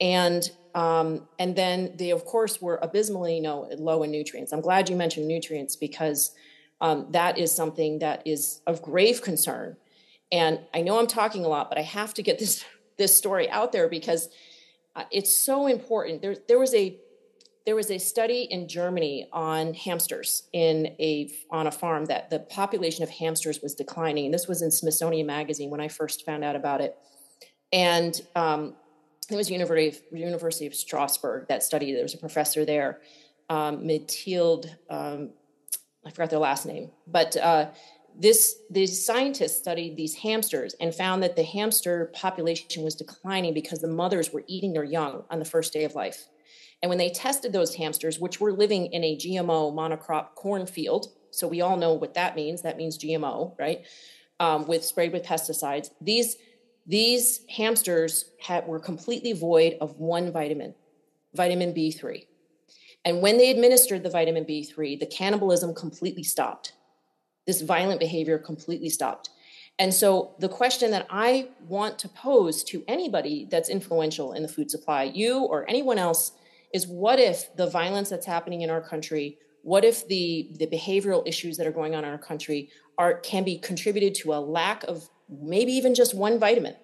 [0.00, 0.42] And
[0.74, 4.52] um, and then they of course were abysmally you know, low in nutrients.
[4.52, 6.32] I'm glad you mentioned nutrients because
[6.80, 9.76] um, that is something that is of grave concern.
[10.32, 12.64] And i know i'm talking a lot but i have to get this
[13.00, 14.28] this story out there because
[14.96, 16.22] uh, it's so important.
[16.22, 16.96] There, there was a
[17.66, 22.40] there was a study in Germany on hamsters in a on a farm that the
[22.40, 24.26] population of hamsters was declining.
[24.26, 26.96] And this was in Smithsonian Magazine when I first found out about it.
[27.72, 28.74] And um,
[29.30, 31.92] it was University of, University of Strasbourg that study.
[31.92, 33.00] There was a professor there,
[33.48, 34.74] um, Mathilde.
[34.88, 35.30] Um,
[36.04, 37.70] I forgot their last name, but uh,
[38.18, 43.80] this these scientists studied these hamsters and found that the hamster population was declining because
[43.80, 46.26] the mothers were eating their young on the first day of life
[46.82, 51.46] and when they tested those hamsters, which were living in a GMO monocrop cornfield, so
[51.46, 52.62] we all know what that means.
[52.62, 53.84] That means GMO, right?
[54.38, 55.90] Um, with sprayed with pesticides.
[56.00, 56.36] These
[56.86, 60.74] these hamsters had, were completely void of one vitamin,
[61.34, 62.26] vitamin B3.
[63.04, 66.72] And when they administered the vitamin B3, the cannibalism completely stopped.
[67.46, 69.30] This violent behavior completely stopped.
[69.78, 74.48] And so, the question that I want to pose to anybody that's influential in the
[74.48, 76.32] food supply, you or anyone else
[76.72, 81.26] is what if the violence that's happening in our country what if the the behavioral
[81.26, 84.84] issues that are going on in our country are can be contributed to a lack
[84.84, 86.74] of maybe even just one vitamin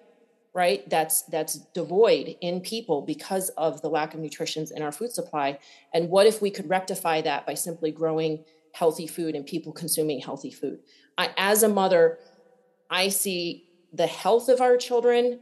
[0.53, 0.89] right?
[0.89, 5.59] That's that's devoid in people because of the lack of nutrition in our food supply.
[5.93, 10.19] And what if we could rectify that by simply growing healthy food and people consuming
[10.19, 10.79] healthy food?
[11.15, 12.19] I, as a mother
[12.89, 15.39] i see the health of our children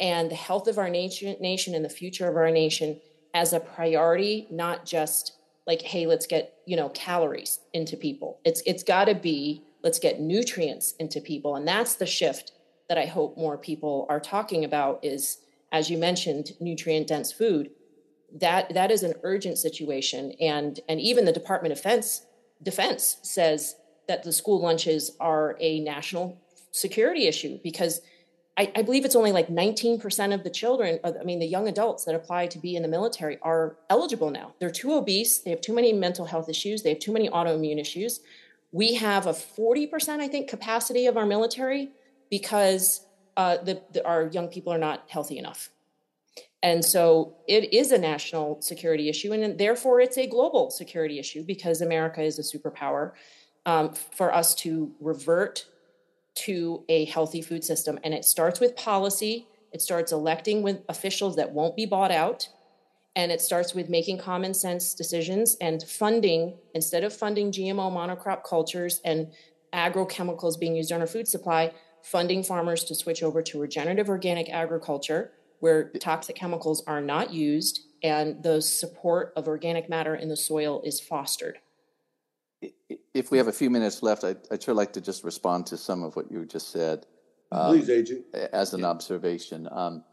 [0.00, 3.00] and the health of our nation nation and the future of our nation
[3.34, 5.32] as a priority, not just
[5.66, 8.38] like, hey, let's get, you know, calories into people.
[8.44, 11.56] It's it's gotta be let's get nutrients into people.
[11.56, 12.52] And that's the shift
[12.88, 15.38] that I hope more people are talking about is,
[15.72, 17.70] as you mentioned, nutrient dense food.
[18.40, 20.32] That that is an urgent situation.
[20.40, 22.26] And and even the Department of Defense
[22.62, 26.40] Defense says that the school lunches are a national
[26.70, 28.00] security issue because
[28.56, 32.04] I, I, believe it's only like 19% of the children, I mean, the young adults
[32.04, 34.54] that apply to be in the military are eligible now.
[34.60, 35.38] They're too obese.
[35.38, 36.82] They have too many mental health issues.
[36.82, 38.20] They have too many autoimmune issues.
[38.70, 41.90] We have a 40%, I think, capacity of our military
[42.30, 43.04] because
[43.36, 45.70] uh, the, the, our young people are not healthy enough.
[46.62, 51.44] And so it is a national security issue, and therefore it's a global security issue
[51.44, 53.12] because America is a superpower.
[53.66, 55.64] Um, for us to revert
[56.34, 57.98] to a healthy food system.
[58.04, 62.48] And it starts with policy, it starts electing with officials that won't be bought out.
[63.16, 68.42] And it starts with making common sense decisions and funding, instead of funding GMO monocrop
[68.42, 69.32] cultures and
[69.72, 74.48] agrochemicals being used on our food supply, funding farmers to switch over to regenerative organic
[74.50, 80.36] agriculture, where toxic chemicals are not used and the support of organic matter in the
[80.36, 81.58] soil is fostered.
[83.12, 85.76] If we have a few minutes left, I'd, I'd sure like to just respond to
[85.76, 87.06] some of what you just said.
[87.52, 88.22] Um, Please, AG.
[88.52, 88.86] As an yeah.
[88.86, 89.68] observation.
[89.70, 90.04] Um,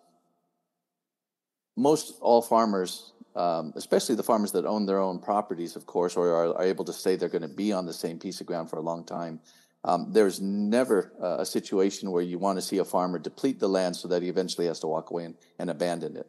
[1.77, 6.29] most all farmers, um, especially the farmers that own their own properties, of course, or
[6.29, 8.69] are, are able to say they're going to be on the same piece of ground
[8.69, 9.39] for a long time,
[9.83, 13.67] um, there's never uh, a situation where you want to see a farmer deplete the
[13.69, 16.27] land so that he eventually has to walk away and, and abandon it.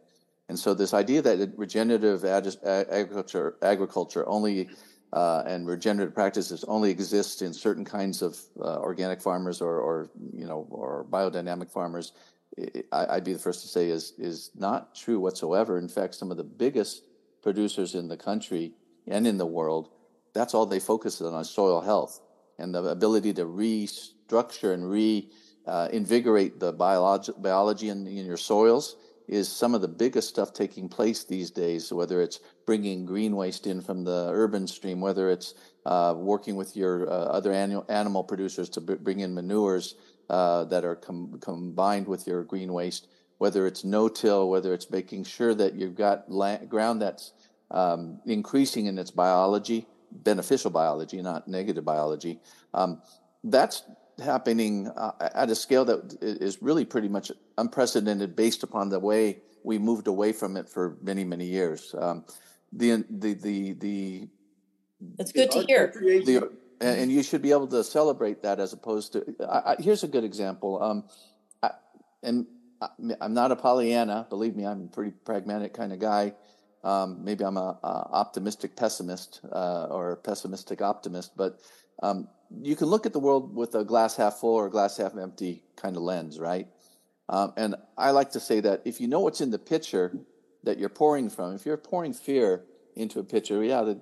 [0.49, 4.69] And so this idea that regenerative agriculture, agriculture only
[5.13, 10.11] uh, and regenerative practices only exist in certain kinds of uh, organic farmers or, or,
[10.33, 12.13] you know or biodynamic farmers,
[12.93, 15.79] I, would be the first to say is is not true whatsoever.
[15.79, 17.03] In fact, some of the biggest
[17.43, 18.73] producers in the country
[19.07, 19.91] and in the world,
[20.33, 22.21] that's all they focus on is soil health
[22.59, 28.97] and the ability to restructure and reinvigorate uh, the biology, biology in, in your soils
[29.29, 33.67] is some of the biggest stuff taking place these days, whether it's bringing green waste
[33.67, 35.55] in from the urban stream, whether it's
[35.87, 39.95] uh, working with your uh, other annual, animal producers to b- bring in manures
[40.31, 43.09] uh, that are com- combined with your green waste,
[43.39, 47.33] whether it's no-till, whether it's making sure that you've got land, ground that's
[47.71, 52.41] um, increasing in its biology, beneficial biology, not negative biology.
[52.75, 53.03] Um,
[53.45, 53.83] that's
[54.19, 59.39] happening uh, at a scale that is really pretty much unprecedented based upon the way
[59.65, 61.95] we moved away from it for many many years.
[61.99, 62.25] Um,
[62.73, 64.29] the the the the
[65.17, 65.93] that's good to hear.
[65.95, 70.05] the, and you should be able to celebrate that as opposed to I, I, here's
[70.05, 70.83] a good example.
[70.83, 71.05] Um,
[71.63, 71.71] I,
[72.23, 72.47] and
[73.21, 76.35] i'm not a pollyanna believe me i'm a pretty pragmatic kind of guy.
[76.83, 81.61] Um, maybe i'm a, a optimistic pessimist uh, or a pessimistic optimist but
[82.03, 82.29] um,
[82.61, 85.63] you can look at the world with a glass half full or glass half empty
[85.77, 86.69] kind of lens, right?
[87.29, 90.17] Um, and I like to say that if you know what's in the pitcher
[90.65, 92.65] that you're pouring from, if you're pouring fear
[92.95, 93.97] into a pitcher, yeah, the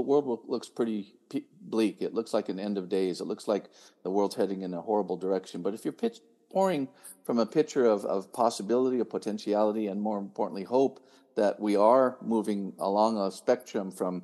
[0.00, 1.14] world looks pretty
[1.60, 2.00] bleak.
[2.00, 3.20] It looks like an end of days.
[3.20, 3.64] It looks like
[4.02, 5.62] the world's heading in a horrible direction.
[5.62, 6.20] But if you're pitch,
[6.50, 6.88] pouring
[7.24, 11.04] from a pitcher of, of possibility, of potentiality, and more importantly, hope
[11.34, 14.22] that we are moving along a spectrum from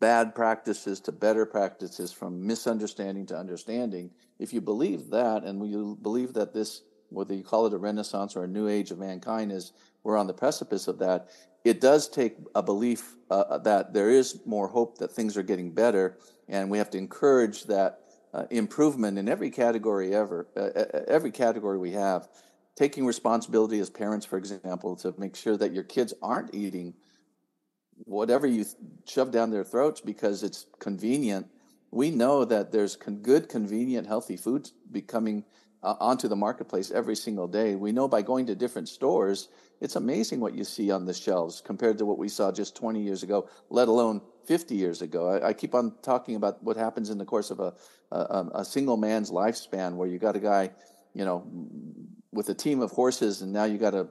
[0.00, 5.98] bad practices to better practices, from misunderstanding to understanding, if you believe that, and you
[6.00, 9.52] believe that this, whether you call it a renaissance or a new age of mankind,
[9.52, 9.72] is
[10.02, 11.28] we're on the precipice of that,
[11.64, 15.70] it does take a belief uh, that there is more hope that things are getting
[15.70, 16.18] better,
[16.48, 18.00] and we have to encourage that
[18.32, 22.28] uh, improvement in every category ever, uh, uh every category we have.
[22.76, 26.94] Taking responsibility as parents, for example, to make sure that your kids aren't eating
[28.10, 28.64] whatever you
[29.06, 31.46] shove down their throats because it's convenient.
[31.92, 35.44] We know that there's con- good, convenient, healthy foods becoming
[35.82, 37.76] uh, onto the marketplace every single day.
[37.76, 39.48] We know by going to different stores,
[39.80, 43.00] it's amazing what you see on the shelves compared to what we saw just 20
[43.00, 45.28] years ago, let alone 50 years ago.
[45.28, 47.72] I, I keep on talking about what happens in the course of a,
[48.10, 50.70] a, a single man's lifespan, where you got a guy,
[51.14, 51.46] you know,
[52.32, 54.08] with a team of horses, and now you got a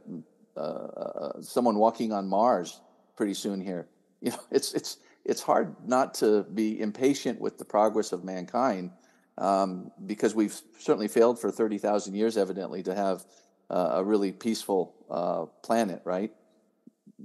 [0.57, 2.81] uh, uh, someone walking on Mars
[3.20, 3.86] pretty soon here.
[4.22, 8.91] You know, it's it's it's hard not to be impatient with the progress of mankind
[9.38, 13.26] um, because we've certainly failed for thirty thousand years, evidently, to have
[13.70, 16.02] uh, a really peaceful uh, planet.
[16.04, 16.34] Right?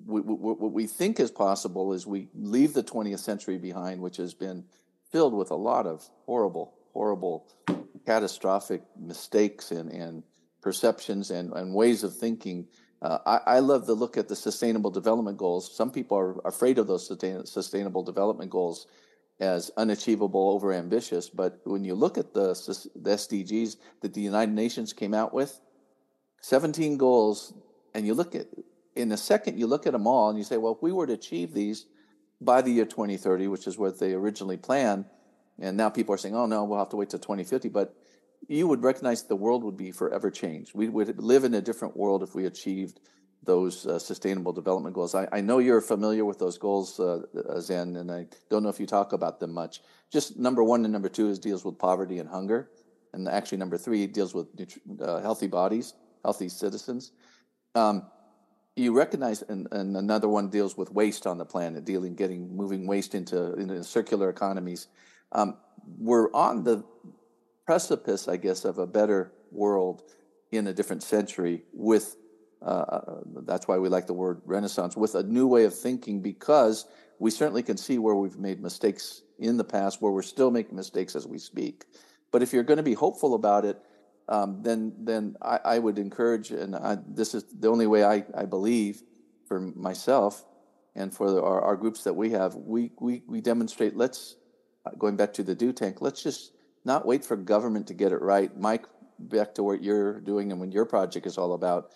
[0.06, 4.18] We, we, what we think is possible is we leave the 20th century behind, which
[4.18, 4.64] has been
[5.10, 7.48] filled with a lot of horrible, horrible,
[8.06, 10.22] catastrophic mistakes and, and
[10.62, 12.68] perceptions and, and ways of thinking
[13.04, 15.76] uh, I, I, love to look at the sustainable development goals.
[15.76, 18.86] Some people are afraid of those sustain, sustainable development goals
[19.40, 21.28] as unachievable, over ambitious.
[21.28, 22.54] But when you look at the,
[22.96, 25.60] the SDGs that the United Nations came out with,
[26.40, 27.52] 17 goals,
[27.94, 28.46] and you look at
[28.96, 31.06] in a second, you look at them all and you say, well, if we were
[31.06, 31.84] to achieve these
[32.40, 35.04] by the year 2030, which is what they originally planned,
[35.60, 37.68] and now people are saying, oh no, we'll have to wait till 2050.
[37.68, 37.94] But
[38.48, 40.72] you would recognize the world would be forever changed.
[40.74, 43.00] We would live in a different world if we achieved
[43.42, 45.14] those uh, sustainable development goals.
[45.14, 48.70] I, I, know you're familiar with those goals, uh, uh, Zen, and I don't know
[48.70, 49.80] if you talk about them much.
[50.10, 52.70] Just number one and number two is deals with poverty and hunger,
[53.12, 54.46] and actually number three deals with
[55.00, 55.92] uh, healthy bodies,
[56.24, 57.12] healthy citizens.
[57.74, 58.06] Um,
[58.76, 62.86] you recognize, and, and, another one deals with waste on the planet, dealing, getting, moving
[62.86, 64.88] waste into, into circular economies.
[65.30, 65.58] Um,
[65.98, 66.84] we're on the
[67.66, 70.02] precipice, I guess, of a better world
[70.50, 72.16] in a different century with
[72.62, 76.22] uh, uh, that's why we like the word renaissance with a new way of thinking
[76.22, 76.86] because
[77.18, 80.74] we certainly can see where we've made mistakes in the past where we're still making
[80.74, 81.84] mistakes as we speak.
[82.30, 83.82] But if you're going to be hopeful about it
[84.28, 88.24] um, then then I, I, would encourage, and I, this is the only way I,
[88.34, 89.02] I believe
[89.46, 90.44] for myself
[90.94, 94.36] and for the, our, our groups that we have, we, we, we demonstrate, let's,
[94.86, 96.52] uh, going back to the do tank, let's just
[96.84, 98.56] not wait for government to get it right.
[98.56, 98.86] Mike,
[99.18, 101.92] back to what you're doing and what your project is all about,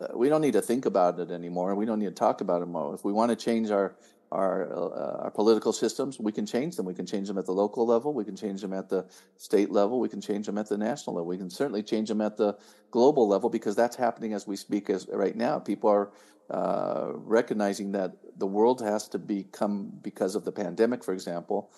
[0.00, 1.74] uh, we don't need to think about it anymore.
[1.74, 2.94] We don't need to talk about it more.
[2.94, 3.96] If we want to change our
[4.32, 6.86] our, uh, our political systems, we can change them.
[6.86, 8.12] We can change them at the local level.
[8.12, 9.06] We can change them at the
[9.36, 10.00] state level.
[10.00, 11.28] We can change them at the national level.
[11.28, 12.58] We can certainly change them at the
[12.90, 15.60] global level because that's happening as we speak as right now.
[15.60, 16.10] People are
[16.50, 21.70] uh, recognizing that the world has to become, because of the pandemic, for example,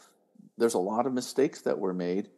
[0.56, 2.30] there's a lot of mistakes that were made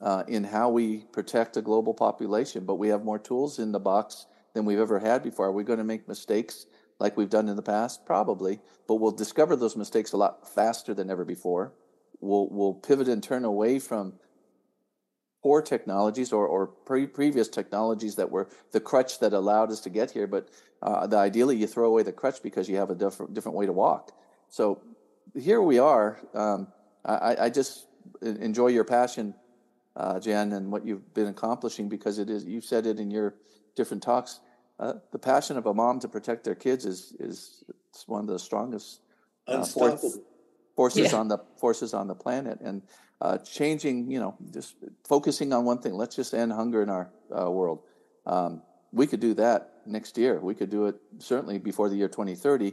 [0.00, 3.80] uh, in how we protect a global population, but we have more tools in the
[3.80, 5.46] box than we've ever had before.
[5.46, 6.66] Are we going to make mistakes?
[7.00, 8.06] like we've done in the past?
[8.06, 11.72] Probably, but we'll discover those mistakes a lot faster than ever before.
[12.20, 14.12] We'll, we'll pivot and turn away from
[15.42, 19.90] poor technologies or, or pre- previous technologies that were the crutch that allowed us to
[19.90, 20.26] get here.
[20.26, 20.50] But
[20.82, 23.64] uh, the, ideally, you throw away the crutch because you have a different, different way
[23.64, 24.12] to walk.
[24.50, 24.82] So
[25.34, 26.20] here we are.
[26.34, 26.68] Um,
[27.04, 27.86] I, I, just
[28.20, 29.34] enjoy your passion,
[29.96, 33.34] uh, Zen, and what you've been accomplishing because it is, you've said it in your
[33.74, 34.40] different talks
[34.80, 37.64] uh, the passion of a mom to protect their kids is is
[38.06, 39.00] one of the strongest
[39.46, 40.18] uh, force,
[40.74, 41.18] forces yeah.
[41.18, 42.80] on the forces on the planet, and
[43.20, 45.92] uh, changing, you know, just focusing on one thing.
[45.92, 47.82] Let's just end hunger in our uh, world.
[48.24, 50.40] Um, we could do that next year.
[50.40, 52.72] We could do it certainly before the year 2030,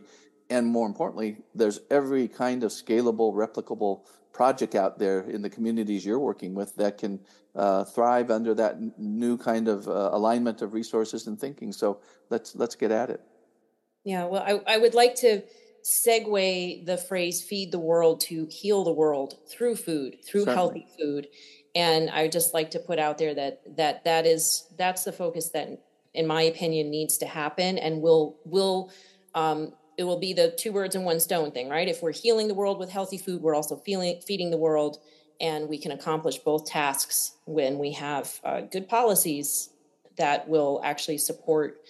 [0.49, 4.01] and more importantly, there's every kind of scalable, replicable
[4.33, 7.19] project out there in the communities you're working with that can
[7.55, 11.71] uh, thrive under that n- new kind of uh, alignment of resources and thinking.
[11.71, 11.99] So
[12.29, 13.21] let's let's get at it.
[14.03, 15.41] Yeah, well, I, I would like to
[15.83, 20.55] segue the phrase "feed the world" to heal the world through food, through Certainly.
[20.55, 21.27] healthy food,
[21.75, 25.11] and I would just like to put out there that that that is that's the
[25.11, 25.67] focus that,
[26.13, 28.91] in my opinion, needs to happen, and will will
[29.33, 31.87] um, it will be the two birds and one stone thing, right?
[31.87, 34.99] If we're healing the world with healthy food, we're also feeling, feeding the world,
[35.41, 39.69] and we can accomplish both tasks when we have uh, good policies
[40.17, 41.81] that will actually support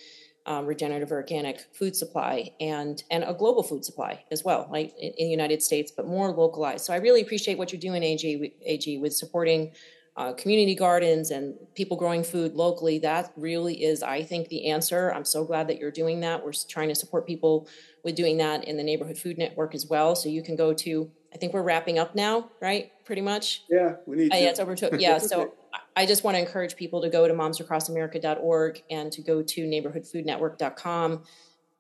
[0.46, 5.12] um, regenerative organic food supply and and a global food supply as well, like in,
[5.18, 6.86] in, the United States, but more localized.
[6.86, 9.74] So I really appreciate what you're doing, AG, AG with supporting
[10.16, 12.98] uh, community gardens and people growing food locally.
[12.98, 15.14] That really is, I think, the answer.
[15.14, 16.44] I'm so glad that you're doing that.
[16.44, 17.68] We're trying to support people
[18.08, 20.16] with doing that in the neighborhood food network as well.
[20.16, 22.90] So you can go to, I think we're wrapping up now, right?
[23.06, 23.64] Pretty much.
[23.70, 24.34] Yeah, we need.
[24.34, 25.18] Uh, yeah, it's over to yeah.
[25.34, 25.54] so
[25.96, 31.24] I just want to encourage people to go to momsacrossamerica.org and to go to neighborhoodfoodnetwork.com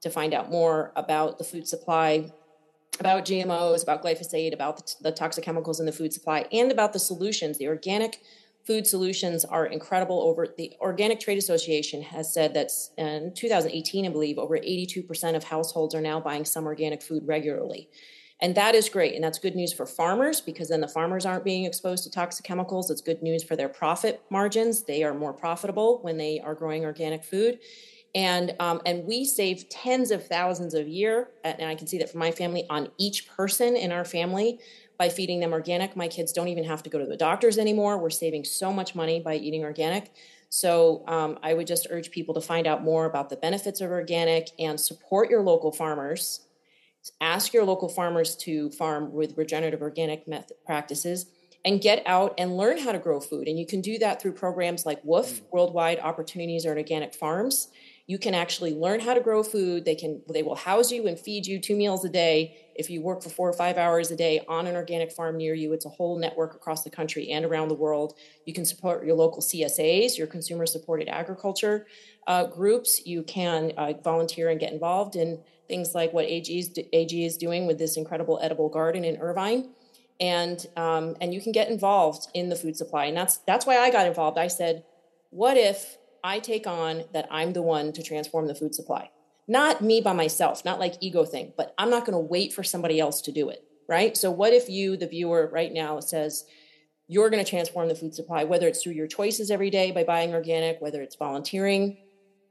[0.01, 2.29] to find out more about the food supply
[2.99, 6.93] about GMOs, about glyphosate, about the, the, toxic chemicals in the food supply, and about
[6.93, 7.59] the solutions.
[7.59, 8.21] The organic
[8.67, 10.21] food solutions are incredible.
[10.21, 15.45] Over the Organic Trade Association has said that in 2018, I believe, over 82% of
[15.45, 17.89] households are now buying some organic food regularly.
[18.39, 19.15] And that is great.
[19.15, 22.45] And that's good news for farmers because then the farmers aren't being exposed to toxic
[22.45, 22.91] chemicals.
[22.91, 24.83] It's good news for their profit margins.
[24.83, 27.59] They are more profitable when they are growing organic food
[28.15, 32.09] and um, and we save tens of thousands a year and i can see that
[32.09, 34.59] for my family on each person in our family
[34.97, 35.95] by feeding them organic.
[35.95, 37.97] My kids don't even have to go to the doctors anymore.
[37.97, 40.11] We're saving so much money by eating organic.
[40.49, 43.91] So um, i would just urge people to find out more about the benefits of
[43.91, 46.41] organic and support your local farmers.
[47.21, 51.27] Ask your local farmers to farm with regenerative organic method practices
[51.65, 53.47] and get out and learn how to grow food.
[53.47, 55.25] And you can do that through programs like WWOOF.
[55.25, 55.41] Mm.
[55.51, 57.69] worldwide opportunities or organic farms
[58.09, 59.83] you can actually learn how to grow food.
[59.83, 62.57] They can they will house you and feed you two meals a day.
[62.73, 65.53] If you work for four or five hours a day on an organic farm near
[65.53, 68.13] you it's a whole network across the country and around the world.
[68.45, 71.85] You can support your local csas your consumer supported agriculture
[72.27, 73.05] uh, groups.
[73.05, 77.35] You can uh, volunteer and get involved in things like what AG is, AG is
[77.35, 79.69] doing with this incredible edible garden in irvine.
[80.21, 83.05] And um, and you can get involved in the food supply.
[83.05, 84.37] And that's that's why i got involved.
[84.37, 84.85] I said
[85.29, 85.97] what if
[86.27, 89.11] I take on that I'm the one to transform the food supply.
[89.47, 92.63] Not me by myself, not like ego thing, but I'm not going to wait for
[92.63, 94.17] somebody else to do it, right?
[94.17, 96.43] So what if you, the viewer right now says,
[97.07, 100.03] you're going to transform the food supply, whether it's through your choices every day by
[100.03, 101.95] buying organic, whether it's volunteering,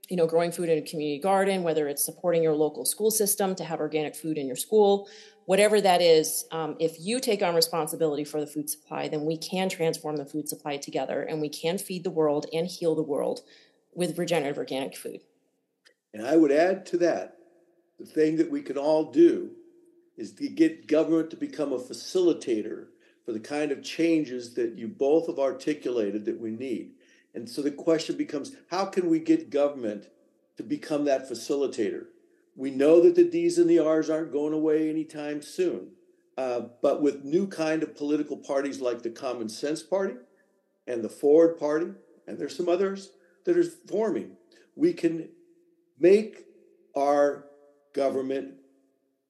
[0.08, 3.54] you know, growing food in a community garden, whether it's supporting your local school system
[3.56, 5.06] to have organic food in your school,
[5.44, 9.36] whatever that is, um, if you take on responsibility for the food supply, then we
[9.36, 13.02] can transform the food supply together and we can feed the world and heal the
[13.02, 13.40] world
[13.96, 15.22] with regenerative organic food.
[16.12, 17.38] And I would add to that
[17.98, 19.50] the thing that we can all do
[20.16, 22.86] is to get government to become a facilitator
[23.24, 26.92] for the kind of changes that you both have articulated that we need.
[27.34, 30.08] And so the question becomes how can we get government
[30.56, 32.04] to become that facilitator?
[32.54, 35.88] We know that the D's and the R's aren't going away anytime soon.
[36.38, 40.14] Uh, but with new kind of political parties like the Common Sense Party
[40.86, 41.92] and the Forward Party,
[42.26, 43.10] and there's some others
[43.46, 44.36] that are forming,
[44.74, 45.28] we can
[45.98, 46.44] make
[46.94, 47.46] our
[47.94, 48.54] government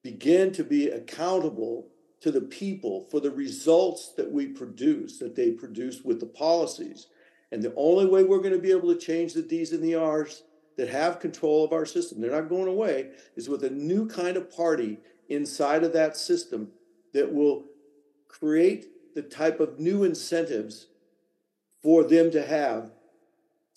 [0.03, 1.87] begin to be accountable
[2.19, 7.07] to the people for the results that we produce, that they produce with the policies.
[7.51, 9.95] And the only way we're going to be able to change the D's and the
[9.95, 10.43] R's
[10.77, 14.37] that have control of our system, they're not going away, is with a new kind
[14.37, 14.99] of party
[15.29, 16.69] inside of that system
[17.13, 17.65] that will
[18.27, 20.87] create the type of new incentives
[21.81, 22.91] for them to have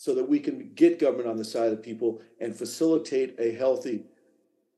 [0.01, 3.53] so that we can get government on the side of the people and facilitate a
[3.53, 4.03] healthy,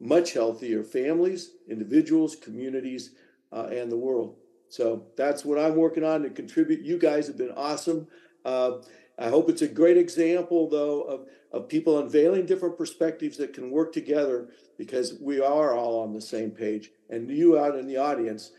[0.00, 3.12] much healthier families, individuals, communities,
[3.52, 4.34] uh, and the world.
[4.68, 6.80] So that's what I'm working on to contribute.
[6.80, 8.08] You guys have been awesome.
[8.44, 8.78] Uh,
[9.16, 13.70] I hope it's a great example, though, of, of people unveiling different perspectives that can
[13.70, 16.90] work together because we are all on the same page.
[17.10, 18.50] And you out in the audience,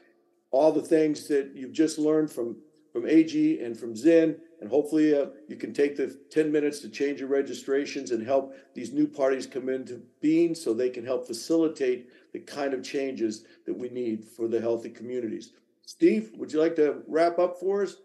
[0.50, 2.56] all the things that you've just learned from,
[2.94, 6.88] from AG and from Zen, and hopefully uh, you can take the 10 minutes to
[6.88, 11.28] change your registrations and help these new parties come into being so they can help
[11.28, 15.52] facilitate the kind of changes that we need for the healthy communities.
[15.86, 17.98] Steve, would you like to wrap up for us?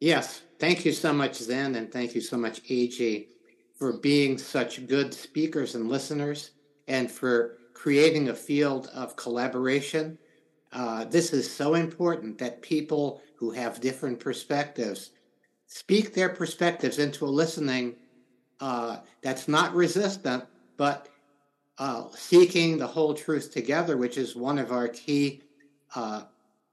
[0.00, 0.42] Yes.
[0.58, 3.28] Thank you so much, Zen, and thank you so much, AG,
[3.78, 6.50] for being such good speakers and listeners
[6.88, 10.18] and for creating a field of collaboration.
[10.72, 15.10] Uh, this is so important that people who have different perspectives
[15.74, 17.96] speak their perspectives into a listening
[18.60, 20.44] uh, that's not resistant,
[20.76, 21.08] but
[21.78, 25.42] uh, seeking the whole truth together, which is one of our key
[25.96, 26.22] uh,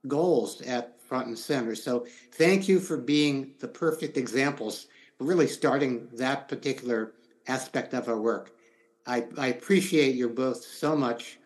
[0.08, 1.74] goals at Front and Center.
[1.74, 4.86] So, thank you for being the perfect examples,
[5.20, 7.14] really starting that particular
[7.48, 8.52] aspect of our work.
[9.08, 11.40] I, I appreciate you both so much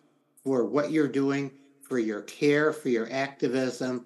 [0.44, 1.52] for what you're doing,
[1.82, 4.06] for your care, for your activism,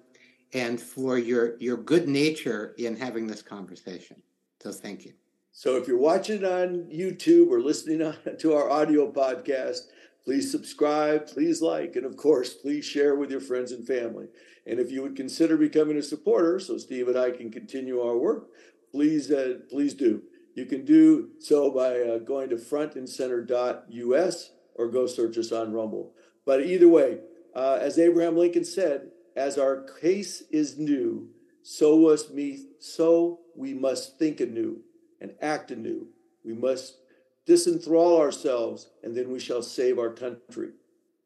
[0.52, 4.22] and for your your good nature in having this conversation.
[4.62, 5.12] So, thank you.
[5.52, 9.88] So if you're watching on YouTube or listening to our audio podcast,
[10.24, 14.28] please subscribe, please like, and of course, please share with your friends and family.
[14.66, 18.16] And if you would consider becoming a supporter so Steve and I can continue our
[18.16, 18.48] work,
[18.92, 20.22] please, uh, please do.
[20.54, 26.12] You can do so by uh, going to frontandcenter.us or go search us on Rumble.
[26.44, 27.18] But either way,
[27.54, 31.28] uh, as Abraham Lincoln said, as our case is new,
[31.62, 34.80] so was me, so we must think anew
[35.20, 36.06] and act anew.
[36.44, 36.96] We must
[37.46, 40.70] disenthrall ourselves, and then we shall save our country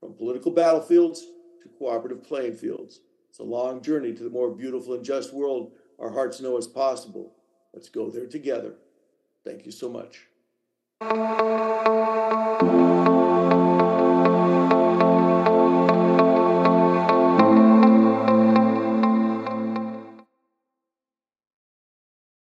[0.01, 1.21] from political battlefields
[1.63, 3.01] to cooperative playing fields.
[3.31, 6.67] It's a long journey to the more beautiful and just world our hearts know is
[6.67, 7.35] possible.
[7.73, 8.75] Let's go there together.
[9.45, 10.27] Thank you so much.